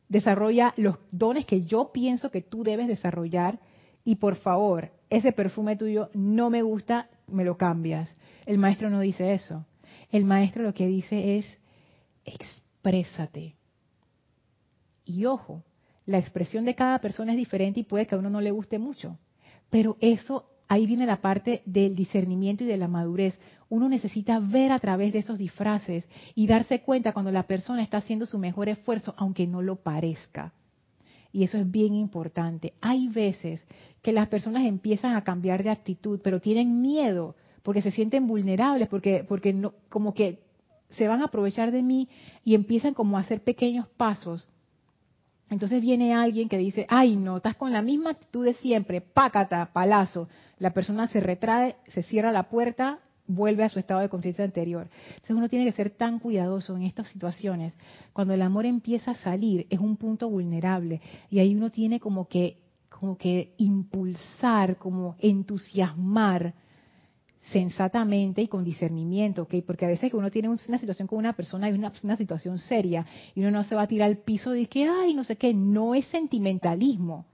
desarrolla 0.09 0.73
los 0.75 0.97
dones 1.11 1.45
que 1.45 1.63
yo 1.63 1.91
pienso 1.93 2.31
que 2.31 2.41
tú 2.41 2.63
debes 2.63 2.87
desarrollar 2.87 3.59
y 4.03 4.15
por 4.15 4.35
favor, 4.35 4.91
ese 5.09 5.31
perfume 5.31 5.75
tuyo 5.75 6.09
no 6.13 6.49
me 6.49 6.63
gusta, 6.63 7.09
me 7.31 7.45
lo 7.45 7.57
cambias. 7.57 8.13
El 8.45 8.57
maestro 8.57 8.89
no 8.89 8.99
dice 8.99 9.33
eso. 9.33 9.65
El 10.11 10.25
maestro 10.25 10.63
lo 10.63 10.73
que 10.73 10.87
dice 10.87 11.37
es, 11.37 11.57
exprésate. 12.25 13.55
Y 15.05 15.25
ojo, 15.25 15.63
la 16.05 16.17
expresión 16.17 16.65
de 16.65 16.75
cada 16.75 16.99
persona 16.99 17.33
es 17.33 17.37
diferente 17.37 17.79
y 17.79 17.83
puede 17.83 18.07
que 18.07 18.15
a 18.15 18.17
uno 18.17 18.29
no 18.29 18.41
le 18.41 18.51
guste 18.51 18.79
mucho. 18.79 19.17
Pero 19.69 19.97
eso, 19.99 20.49
ahí 20.67 20.85
viene 20.85 21.05
la 21.05 21.21
parte 21.21 21.61
del 21.65 21.95
discernimiento 21.95 22.63
y 22.63 22.67
de 22.67 22.77
la 22.77 22.87
madurez. 22.87 23.39
Uno 23.69 23.87
necesita 23.89 24.39
ver 24.39 24.71
a 24.71 24.79
través 24.79 25.13
de 25.13 25.19
esos 25.19 25.37
disfraces 25.37 26.07
y 26.33 26.47
darse 26.47 26.81
cuenta 26.81 27.13
cuando 27.13 27.31
la 27.31 27.43
persona 27.43 27.83
está 27.83 27.97
haciendo 27.97 28.25
su 28.25 28.39
mejor 28.39 28.69
esfuerzo, 28.69 29.13
aunque 29.17 29.45
no 29.45 29.61
lo 29.61 29.77
parezca. 29.77 30.53
Y 31.31 31.43
eso 31.43 31.57
es 31.57 31.69
bien 31.69 31.93
importante. 31.93 32.73
Hay 32.81 33.07
veces 33.07 33.65
que 34.01 34.11
las 34.11 34.27
personas 34.27 34.65
empiezan 34.65 35.15
a 35.15 35.23
cambiar 35.23 35.63
de 35.63 35.69
actitud, 35.69 36.19
pero 36.23 36.41
tienen 36.41 36.81
miedo 36.81 37.35
porque 37.63 37.81
se 37.81 37.91
sienten 37.91 38.27
vulnerables, 38.27 38.87
porque, 38.87 39.23
porque 39.27 39.53
no, 39.53 39.73
como 39.89 40.13
que 40.13 40.39
se 40.89 41.07
van 41.07 41.21
a 41.21 41.25
aprovechar 41.25 41.71
de 41.71 41.83
mí 41.83 42.09
y 42.43 42.55
empiezan 42.55 42.93
como 42.93 43.17
a 43.17 43.21
hacer 43.21 43.43
pequeños 43.43 43.87
pasos. 43.89 44.47
Entonces 45.49 45.81
viene 45.81 46.13
alguien 46.13 46.49
que 46.49 46.57
dice, 46.57 46.85
ay 46.89 47.15
no, 47.15 47.37
estás 47.37 47.55
con 47.55 47.71
la 47.71 47.81
misma 47.81 48.11
actitud 48.11 48.45
de 48.45 48.53
siempre, 48.55 49.01
pácata, 49.01 49.71
palazo. 49.73 50.29
La 50.57 50.73
persona 50.73 51.07
se 51.07 51.19
retrae, 51.19 51.75
se 51.87 52.03
cierra 52.03 52.31
la 52.31 52.49
puerta, 52.49 52.99
vuelve 53.29 53.63
a 53.63 53.69
su 53.69 53.79
estado 53.79 54.01
de 54.01 54.09
conciencia 54.09 54.43
anterior. 54.43 54.89
Entonces 55.09 55.35
uno 55.35 55.47
tiene 55.47 55.65
que 55.65 55.71
ser 55.71 55.91
tan 55.91 56.19
cuidadoso 56.19 56.75
en 56.75 56.83
estas 56.83 57.07
situaciones. 57.07 57.77
Cuando 58.11 58.33
el 58.33 58.41
amor 58.41 58.65
empieza 58.65 59.11
a 59.11 59.15
salir, 59.15 59.67
es 59.69 59.79
un 59.79 59.95
punto 59.95 60.29
vulnerable 60.29 60.99
y 61.29 61.39
ahí 61.39 61.55
uno 61.55 61.69
tiene 61.69 61.99
como 61.99 62.27
que, 62.27 62.57
como 62.89 63.17
que 63.17 63.53
impulsar, 63.57 64.77
como 64.77 65.15
entusiasmar 65.19 66.55
sensatamente 67.51 68.41
y 68.41 68.47
con 68.47 68.63
discernimiento, 68.63 69.43
¿ok? 69.43 69.55
Porque 69.65 69.85
a 69.85 69.89
veces 69.89 70.13
uno 70.13 70.29
tiene 70.29 70.49
una 70.49 70.77
situación 70.77 71.07
con 71.07 71.19
una 71.19 71.33
persona 71.33 71.69
y 71.69 71.73
una, 71.73 71.91
una 72.03 72.17
situación 72.17 72.57
seria 72.57 73.05
y 73.33 73.39
uno 73.39 73.51
no 73.51 73.63
se 73.63 73.75
va 73.75 73.83
a 73.83 73.87
tirar 73.87 74.09
al 74.09 74.17
piso 74.17 74.51
de 74.51 74.65
que, 74.65 74.85
ay, 74.85 75.13
no 75.13 75.23
sé 75.23 75.35
qué, 75.35 75.53
no 75.53 75.95
es 75.95 76.05
sentimentalismo, 76.07 77.25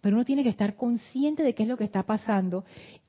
pero 0.00 0.16
uno 0.16 0.24
tiene 0.24 0.42
que 0.42 0.50
estar 0.50 0.76
consciente 0.76 1.42
de 1.42 1.54
qué 1.54 1.62
es 1.62 1.68
lo 1.68 1.76
que 1.76 1.84
está 1.84 2.02
pasando 2.02 2.64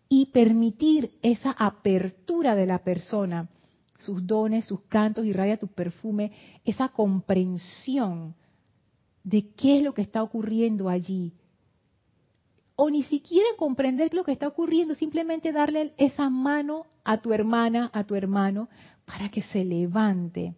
y 0.10 0.28
permitir 0.28 1.12
esa 1.22 1.52
apertura 1.52 2.56
de 2.56 2.66
la 2.66 2.80
persona, 2.80 3.50
sus 3.98 4.26
dones, 4.26 4.66
sus 4.66 4.82
cantos, 4.82 5.26
irradia 5.26 5.58
tu 5.58 5.68
perfume, 5.68 6.32
esa 6.64 6.90
comprensión 6.90 8.36
de 9.24 9.50
qué 9.54 9.78
es 9.78 9.84
lo 9.84 9.94
que 9.94 10.04
está 10.04 10.22
ocurriendo 10.22 10.90
allí, 10.90 11.34
o 12.76 12.90
ni 12.90 13.04
siquiera 13.04 13.48
comprender 13.58 14.14
lo 14.14 14.24
que 14.24 14.34
está 14.34 14.48
ocurriendo, 14.48 14.96
simplemente 14.96 15.52
darle 15.52 15.94
esa 15.98 16.30
mano 16.30 16.86
a 17.04 17.22
tu 17.22 17.32
hermana, 17.34 17.90
a 17.94 18.04
tu 18.04 18.16
hermano, 18.16 18.68
para 19.06 19.30
que 19.30 19.42
se 19.42 19.64
levante. 19.64 20.56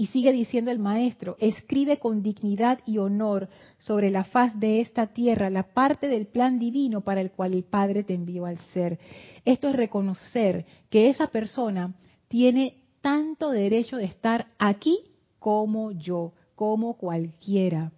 Y 0.00 0.06
sigue 0.06 0.32
diciendo 0.32 0.70
el 0.70 0.78
maestro, 0.78 1.36
escribe 1.38 1.98
con 1.98 2.22
dignidad 2.22 2.80
y 2.86 2.96
honor 2.98 3.48
sobre 3.78 4.10
la 4.10 4.24
faz 4.24 4.58
de 4.58 4.80
esta 4.80 5.08
tierra 5.08 5.50
la 5.50 5.74
parte 5.74 6.08
del 6.08 6.26
plan 6.26 6.58
divino 6.58 7.02
para 7.02 7.20
el 7.20 7.30
cual 7.30 7.52
el 7.52 7.64
Padre 7.64 8.02
te 8.02 8.14
envió 8.14 8.46
al 8.46 8.58
ser. 8.72 8.98
Esto 9.44 9.68
es 9.68 9.76
reconocer 9.76 10.64
que 10.88 11.10
esa 11.10 11.26
persona 11.26 11.92
tiene 12.28 12.76
tanto 13.02 13.50
derecho 13.50 13.98
de 13.98 14.04
estar 14.04 14.46
aquí 14.58 14.98
como 15.38 15.92
yo, 15.92 16.32
como 16.54 16.94
cualquiera 16.94 17.92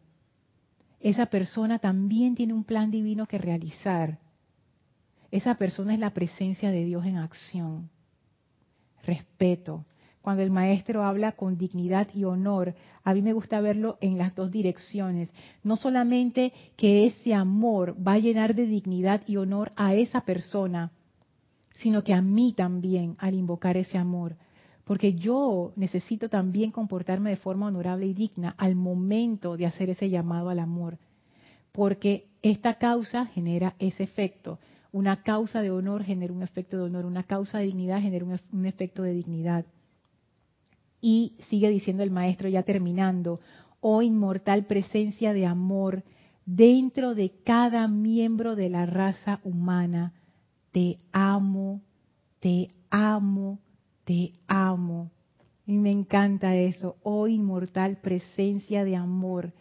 esa 1.03 1.27
persona 1.27 1.81
también 1.81 2.37
tiene 2.37 2.55
un 2.55 2.63
plan 2.63 2.91
divino 2.91 3.27
que 3.27 3.37
realizar. 3.37 4.19
Esa 5.33 5.57
persona 5.57 5.95
es 5.95 5.99
la 5.99 6.15
presencia 6.15 6.71
de 6.71 6.85
Dios 6.85 7.05
en 7.05 7.17
acción. 7.17 7.91
Respeto. 9.03 9.85
Cuando 10.23 10.43
el 10.43 10.51
maestro 10.51 11.05
habla 11.05 11.33
con 11.33 11.59
dignidad 11.59 12.09
y 12.15 12.25
honor, 12.25 12.75
a 13.05 13.13
mí 13.13 13.23
me 13.23 13.33
gusta 13.33 13.61
verlo 13.61 13.99
en 14.01 14.17
las 14.17 14.35
dos 14.35 14.51
direcciones. 14.51 15.35
No 15.63 15.77
solamente 15.77 16.53
que 16.77 17.07
ese 17.07 17.35
amor 17.35 17.97
va 18.07 18.15
a 18.15 18.19
llenar 18.19 18.55
de 18.55 18.67
dignidad 18.67 19.23
y 19.27 19.37
honor 19.37 19.73
a 19.77 19.95
esa 19.95 20.23
persona, 20.23 20.93
sino 21.75 22.05
que 22.05 22.15
a 22.15 22.23
mí 22.23 22.55
también 22.57 23.17
al 23.19 23.35
invocar 23.35 23.77
ese 23.77 23.99
amor 23.99 24.37
porque 24.85 25.15
yo 25.15 25.73
necesito 25.77 26.29
también 26.29 26.71
comportarme 26.71 27.31
de 27.31 27.37
forma 27.37 27.67
honorable 27.67 28.07
y 28.07 28.15
digna 28.15 28.55
al 28.59 28.75
momento 28.75 29.57
de 29.57 29.67
hacer 29.67 29.91
ese 29.91 30.11
llamado 30.11 30.51
al 30.51 30.59
amor, 30.59 30.99
porque 31.71 32.27
esta 32.43 32.75
causa 32.75 33.27
genera 33.27 33.75
ese 33.79 34.03
efecto. 34.03 34.59
Una 34.91 35.23
causa 35.23 35.63
de 35.63 35.71
honor 35.71 36.05
genera 36.05 36.33
un 36.33 36.43
efecto 36.43 36.77
de 36.77 36.83
honor, 36.83 37.07
una 37.07 37.23
causa 37.23 37.59
de 37.59 37.67
dignidad 37.67 38.01
genera 38.01 38.27
un, 38.53 38.67
efecto 38.67 39.03
de 39.03 39.15
dignidad. 39.15 39.65
Y 41.03 41.35
sigue 41.51 41.69
diciendo 41.69 42.03
el 42.03 42.11
maestro 42.11 42.49
ya 42.49 42.63
terminando, 42.63 43.41
oh 43.81 44.01
inmortal 44.01 44.65
presencia 44.65 45.35
de 45.35 45.45
amor 45.45 46.05
dentro 46.47 47.15
de 47.15 47.33
cada 47.45 47.89
miembro 47.89 48.57
de 48.57 48.71
la 48.71 48.87
raza 48.87 49.41
humana, 49.45 50.15
te 50.71 50.99
amo, 51.13 51.83
te 52.41 52.69
amo, 52.91 53.59
te 54.05 54.33
amo. 54.47 55.11
Y 55.67 55.77
me 55.77 55.91
encanta 55.91 56.57
eso, 56.57 56.97
oh 57.03 57.29
inmortal 57.29 57.99
presencia 57.99 58.85
de 58.85 58.97
amor 58.97 59.53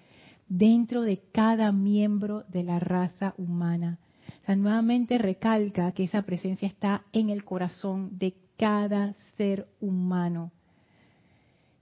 dentro 0.48 1.02
de 1.02 1.22
cada 1.32 1.72
miembro 1.72 2.44
de 2.50 2.64
la 2.64 2.80
raza 2.80 3.34
humana. 3.38 4.00
O 4.44 4.46
sea, 4.46 4.56
nuevamente 4.56 5.18
recalca 5.18 5.92
que 5.92 6.04
esa 6.04 6.24
presencia 6.24 6.68
está 6.68 7.04
en 7.14 7.30
el 7.30 7.44
corazón 7.44 8.18
de 8.18 8.36
cada 8.58 9.14
ser 9.38 9.68
humano. 9.80 10.52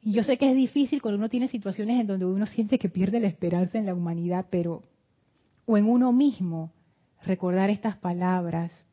Y 0.09 0.13
yo 0.13 0.23
sé 0.23 0.39
que 0.39 0.49
es 0.49 0.55
difícil 0.55 1.03
cuando 1.03 1.19
uno 1.19 1.29
tiene 1.29 1.49
situaciones 1.49 2.01
en 2.01 2.07
donde 2.07 2.25
uno 2.25 2.47
siente 2.47 2.79
que 2.79 2.89
pierde 2.89 3.19
la 3.19 3.27
esperanza 3.27 3.77
en 3.77 3.85
la 3.85 3.93
humanidad, 3.93 4.47
pero, 4.49 4.81
o 5.67 5.77
en 5.77 5.85
uno 5.85 6.11
mismo, 6.11 6.71
recordar 7.23 7.69
estas 7.69 7.95
palabras, 7.95 8.87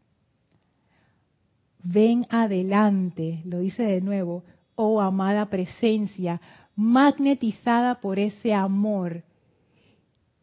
ven 1.82 2.26
adelante, 2.28 3.40
lo 3.46 3.60
dice 3.60 3.82
de 3.84 4.02
nuevo, 4.02 4.44
oh 4.74 5.00
amada 5.00 5.48
presencia, 5.48 6.42
magnetizada 6.74 8.02
por 8.02 8.18
ese 8.18 8.52
amor. 8.52 9.24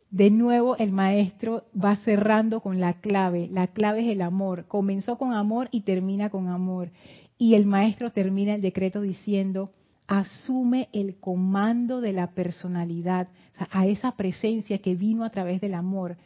De 0.09 0.31
nuevo 0.31 0.75
el 0.77 0.91
maestro 0.91 1.65
va 1.79 1.97
cerrando 1.97 2.61
con 2.61 2.79
la 2.79 2.93
clave, 2.93 3.47
la 3.51 3.67
clave 3.67 4.07
es 4.07 4.11
el 4.11 4.23
amor, 4.23 4.65
comenzó 4.65 5.19
con 5.19 5.33
amor 5.33 5.69
y 5.69 5.81
termina 5.81 6.31
con 6.31 6.47
amor. 6.47 6.89
Y 7.37 7.53
el 7.53 7.67
maestro 7.67 8.11
termina 8.11 8.55
el 8.55 8.61
decreto 8.63 9.01
diciendo, 9.01 9.71
asume 10.19 10.89
el 10.93 11.19
comando 11.19 11.99
de 11.99 12.13
la 12.13 12.35
personalidad, 12.35 13.29
a 13.71 13.87
esa 13.87 14.15
presencia 14.15 14.77
que 14.77 14.93
vino 14.93 15.23
a 15.23 15.31
través 15.31 15.59
del 15.59 15.73
amor. 15.73 16.17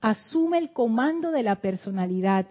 Asume 0.00 0.58
el 0.58 0.72
comando 0.72 1.30
de 1.30 1.44
la 1.44 1.60
personalidad 1.60 2.46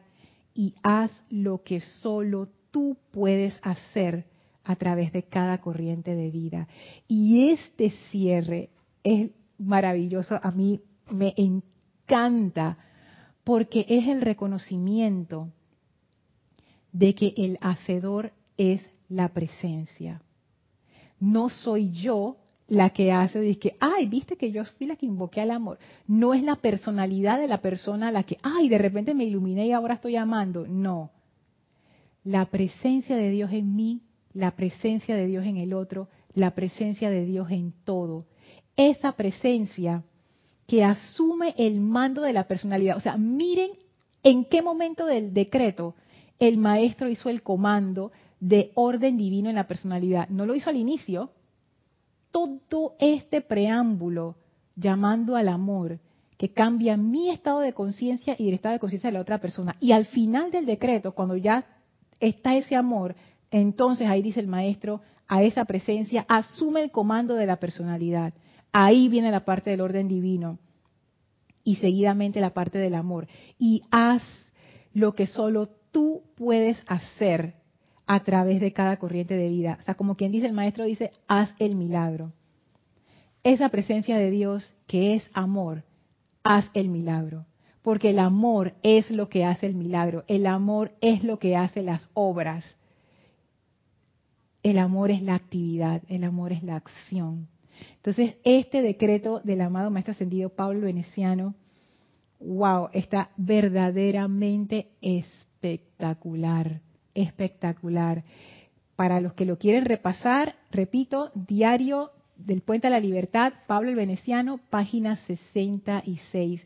y 0.53 0.73
haz 0.83 1.11
lo 1.29 1.63
que 1.63 1.81
solo 1.81 2.47
tú 2.71 2.97
puedes 3.11 3.59
hacer 3.61 4.25
a 4.63 4.77
través 4.77 5.11
de 5.11 5.23
cada 5.23 5.59
corriente 5.59 6.15
de 6.15 6.31
vida. 6.31 6.69
Y 7.09 7.49
este 7.49 7.89
cierre 8.09 8.69
es 9.03 9.31
maravilloso, 9.57 10.39
a 10.41 10.51
mí 10.51 10.79
me 11.11 11.33
encanta, 11.35 12.77
porque 13.43 13.85
es 13.89 14.07
el 14.07 14.21
reconocimiento 14.21 15.49
de 16.93 17.13
que 17.15 17.33
el 17.35 17.57
hacedor 17.61 18.31
es 18.57 18.81
la 19.09 19.29
presencia. 19.33 20.21
No 21.20 21.49
soy 21.49 21.91
yo 21.91 22.38
la 22.68 22.89
que 22.89 23.11
hace, 23.11 23.39
dice 23.39 23.59
que, 23.59 23.78
ay, 23.80 24.07
viste 24.07 24.38
que 24.38 24.51
yo 24.51 24.63
fui 24.66 24.88
la 24.88 24.95
que 24.95 25.05
invoqué 25.05 25.41
al 25.41 25.51
amor. 25.51 25.78
No 26.07 26.34
es 26.34 26.41
la 26.43 26.55
personalidad 26.55 27.39
de 27.39 27.47
la 27.47 27.61
persona 27.61 28.11
la 28.11 28.24
que, 28.24 28.38
ay, 28.41 28.70
de 28.70 28.78
repente 28.78 29.13
me 29.13 29.26
iluminé 29.26 29.68
y 29.68 29.72
ahora 29.72 29.95
estoy 29.95 30.16
amando. 30.16 30.66
No. 30.68 31.11
La 32.24 32.45
presencia 32.45 33.16
de 33.16 33.30
Dios 33.30 33.51
en 33.51 33.76
mí, 33.76 34.01
la 34.34 34.51
presencia 34.51 35.16
de 35.16 35.28
Dios 35.28 35.45
en 35.45 35.57
el 35.57 35.74
otro, 35.74 36.09
la 36.34 36.51
presencia 36.51 37.09
de 37.09 37.26
Dios 37.26 37.51
en 37.51 37.74
todo. 37.84 38.26
Esa 38.76 39.11
presencia 39.11 40.03
que 40.68 40.84
asume 40.84 41.53
el 41.57 41.80
mando 41.80 42.22
de 42.22 42.34
la 42.34 42.47
personalidad. 42.47 42.97
O 42.97 42.99
sea, 42.99 43.18
miren 43.18 43.72
en 44.24 44.45
qué 44.45 44.61
momento 44.63 45.05
del 45.05 45.34
decreto 45.34 45.95
el 46.39 46.57
maestro 46.57 47.07
hizo 47.07 47.30
el 47.30 47.43
comando 47.43 48.11
de 48.45 48.71
orden 48.75 49.17
divino 49.17 49.49
en 49.49 49.55
la 49.55 49.67
personalidad. 49.67 50.29
No 50.29 50.45
lo 50.45 50.53
hizo 50.53 50.69
al 50.69 50.75
inicio, 50.75 51.31
todo 52.29 52.95
este 52.99 53.41
preámbulo 53.41 54.35
llamando 54.75 55.35
al 55.35 55.49
amor 55.49 55.99
que 56.37 56.53
cambia 56.53 56.95
mi 56.95 57.31
estado 57.31 57.61
de 57.61 57.73
conciencia 57.73 58.35
y 58.37 58.49
el 58.49 58.53
estado 58.53 58.73
de 58.73 58.79
conciencia 58.79 59.09
de 59.09 59.15
la 59.15 59.21
otra 59.21 59.39
persona. 59.39 59.75
Y 59.79 59.93
al 59.93 60.05
final 60.05 60.51
del 60.51 60.67
decreto, 60.67 61.13
cuando 61.13 61.35
ya 61.35 61.65
está 62.19 62.55
ese 62.55 62.75
amor, 62.75 63.15
entonces 63.49 64.07
ahí 64.07 64.21
dice 64.21 64.41
el 64.41 64.47
maestro, 64.47 65.01
a 65.27 65.41
esa 65.41 65.65
presencia, 65.65 66.23
asume 66.27 66.83
el 66.83 66.91
comando 66.91 67.33
de 67.33 67.47
la 67.47 67.55
personalidad. 67.55 68.31
Ahí 68.71 69.09
viene 69.09 69.31
la 69.31 69.43
parte 69.43 69.71
del 69.71 69.81
orden 69.81 70.07
divino 70.07 70.59
y 71.63 71.77
seguidamente 71.77 72.41
la 72.41 72.53
parte 72.53 72.77
del 72.77 72.93
amor. 72.93 73.27
Y 73.57 73.81
haz 73.89 74.21
lo 74.93 75.15
que 75.15 75.25
solo 75.25 75.67
tú 75.91 76.21
puedes 76.35 76.83
hacer 76.85 77.64
a 78.07 78.23
través 78.23 78.61
de 78.61 78.73
cada 78.73 78.97
corriente 78.97 79.35
de 79.35 79.49
vida. 79.49 79.77
O 79.79 79.83
sea, 79.83 79.95
como 79.95 80.15
quien 80.15 80.31
dice 80.31 80.47
el 80.47 80.53
maestro, 80.53 80.85
dice, 80.85 81.11
haz 81.27 81.53
el 81.59 81.75
milagro. 81.75 82.33
Esa 83.43 83.69
presencia 83.69 84.17
de 84.17 84.31
Dios 84.31 84.73
que 84.87 85.15
es 85.15 85.29
amor, 85.33 85.83
haz 86.43 86.69
el 86.73 86.89
milagro. 86.89 87.45
Porque 87.81 88.09
el 88.09 88.19
amor 88.19 88.73
es 88.81 89.11
lo 89.11 89.29
que 89.29 89.45
hace 89.45 89.67
el 89.67 89.75
milagro. 89.75 90.23
El 90.27 90.47
amor 90.47 90.93
es 91.01 91.23
lo 91.23 91.37
que 91.37 91.55
hace 91.55 91.83
las 91.83 92.09
obras. 92.13 92.65
El 94.63 94.79
amor 94.79 95.11
es 95.11 95.21
la 95.21 95.35
actividad, 95.35 96.01
el 96.07 96.23
amor 96.23 96.51
es 96.51 96.63
la 96.63 96.77
acción. 96.77 97.47
Entonces, 97.97 98.35
este 98.43 98.81
decreto 98.81 99.41
del 99.43 99.61
amado 99.61 99.91
Maestro 99.91 100.13
Ascendido 100.13 100.49
Pablo 100.49 100.87
Veneciano, 100.87 101.53
wow, 102.39 102.89
está 102.93 103.29
verdaderamente 103.37 104.89
espectacular 105.01 106.81
espectacular. 107.16 108.24
Para 108.95 109.20
los 109.20 109.34
que 109.34 109.45
lo 109.45 109.57
quieren 109.57 109.86
repasar, 109.86 110.55
repito, 110.72 111.32
diario 111.34 112.11
del 112.38 112.61
Puente 112.61 112.88
a 112.88 112.91
la 112.91 112.99
Libertad, 112.99 113.53
Pablo 113.68 113.89
el 113.89 113.95
Veneciano, 113.95 114.59
página 114.70 115.16
66. 115.16 116.61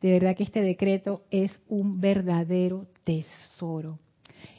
De 0.00 0.12
verdad 0.12 0.36
que 0.36 0.44
este 0.44 0.60
decreto 0.60 1.22
es 1.30 1.52
un 1.68 2.00
verdadero 2.00 2.86
tesoro. 3.04 3.98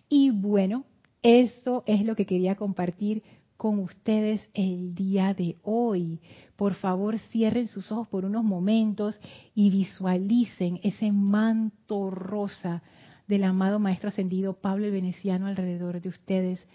Y 0.10 0.32
bueno, 0.32 0.86
eso 1.22 1.84
es 1.88 2.06
lo 2.06 2.16
que 2.16 2.26
quería 2.26 2.56
compartir 2.56 3.24
con 3.58 3.80
ustedes 3.80 4.48
el 4.54 4.94
día 4.96 5.34
de 5.34 5.58
hoy. 5.64 6.20
Por 6.56 6.74
favor, 6.76 7.18
cierren 7.18 7.68
sus 7.68 7.92
ojos 7.92 8.08
por 8.08 8.26
unos 8.26 8.44
momentos 8.44 9.16
y 9.54 9.70
visualicen 9.70 10.80
ese 10.84 11.12
manto 11.12 12.10
rosa 12.10 12.84
del 13.28 13.44
amado 13.44 13.80
Maestro 13.80 14.10
Ascendido 14.10 14.54
Pablo 14.54 14.86
el 14.86 14.92
Veneciano 14.92 15.48
alrededor 15.48 16.02
de 16.02 16.10
ustedes 16.10 16.66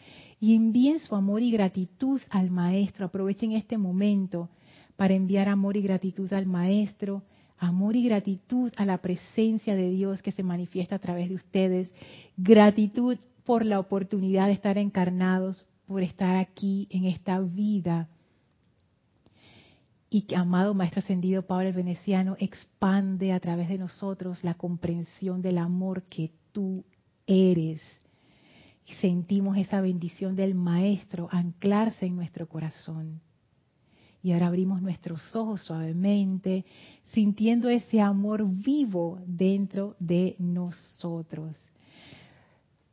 y 0.41 0.55
envíen 0.55 0.99
su 0.99 1.15
amor 1.15 1.43
y 1.43 1.51
gratitud 1.51 2.21
al 2.31 2.51
Maestro. 2.51 3.07
Aprovechen 3.07 3.53
este 3.53 3.79
momento 3.79 4.49
para 4.97 5.15
enviar 5.15 5.49
amor 5.49 5.77
y 5.77 5.83
gratitud 5.83 6.33
al 6.33 6.47
Maestro, 6.47 7.23
amor 7.59 7.95
y 7.95 8.05
gratitud 8.05 8.73
a 8.77 8.85
la 8.85 8.99
presencia 8.99 9.75
de 9.75 9.91
Dios 9.91 10.23
que 10.23 10.33
se 10.33 10.43
manifiesta 10.43 10.97
a 10.97 10.99
través 10.99 11.29
de 11.29 11.37
ustedes, 11.37 11.93
gratitud 12.37 13.19
por 13.45 13.65
la 13.65 13.79
oportunidad 13.79 14.47
de 14.47 14.53
estar 14.53 14.79
encarnados, 14.79 15.67
por 15.87 16.03
estar 16.03 16.37
aquí 16.37 16.89
en 16.91 17.05
esta 17.05 17.41
vida. 17.41 18.09
Y 20.09 20.23
que, 20.23 20.37
amado 20.37 20.75
Maestro 20.75 21.01
Ascendido 21.01 21.43
Pablo 21.43 21.69
el 21.69 21.75
Veneciano, 21.75 22.37
expande 22.41 23.33
a 23.33 23.41
través 23.41 23.69
de 23.69 23.79
nosotros 23.79 24.43
la 24.43 24.55
comprensión 24.55 25.41
del 25.41 25.59
amor 25.59 26.03
que 26.03 26.33
tú 26.53 26.85
eres. 27.27 27.81
Sentimos 29.01 29.57
esa 29.57 29.81
bendición 29.81 30.35
del 30.35 30.55
Maestro 30.55 31.29
anclarse 31.31 32.07
en 32.07 32.17
nuestro 32.17 32.49
corazón. 32.49 33.21
Y 34.23 34.33
ahora 34.33 34.49
abrimos 34.49 34.83
nuestros 34.83 35.35
ojos 35.35 35.63
suavemente, 35.63 36.65
sintiendo 37.07 37.69
ese 37.69 38.01
amor 38.01 38.45
vivo 38.47 39.19
dentro 39.27 39.97
de 39.99 40.37
nosotros. 40.39 41.57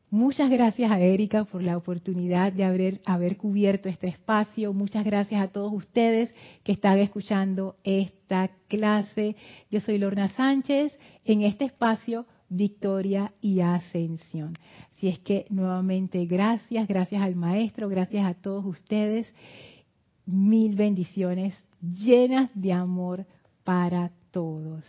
Muchas 0.09 0.49
gracias 0.49 0.89
a 0.89 1.01
Erika 1.01 1.43
por 1.43 1.61
la 1.61 1.75
oportunidad 1.75 2.53
de 2.53 2.63
haber, 2.63 3.01
haber, 3.05 3.35
cubierto 3.35 3.89
este 3.89 4.07
espacio. 4.07 4.71
Muchas 4.71 5.03
gracias 5.03 5.41
a 5.41 5.49
todos 5.49 5.73
ustedes 5.73 6.33
que 6.63 6.71
están 6.71 6.97
escuchando 6.99 7.75
esta 7.83 8.49
clase. 8.69 9.35
Yo 9.69 9.81
soy 9.81 9.97
Lorna 9.97 10.29
Sánchez. 10.29 10.97
En 11.25 11.41
este 11.41 11.65
espacio 11.65 12.25
victoria 12.49 13.33
y 13.41 13.61
ascensión. 13.61 14.53
Si 14.95 15.07
es 15.07 15.19
que 15.19 15.45
nuevamente 15.49 16.25
gracias, 16.25 16.87
gracias 16.87 17.21
al 17.21 17.35
maestro, 17.35 17.89
gracias 17.89 18.25
a 18.25 18.33
todos 18.33 18.65
ustedes. 18.65 19.33
Mil 20.25 20.75
bendiciones 20.75 21.55
llenas 21.81 22.49
de 22.53 22.73
amor 22.73 23.25
para 23.63 24.11
todos. 24.31 24.83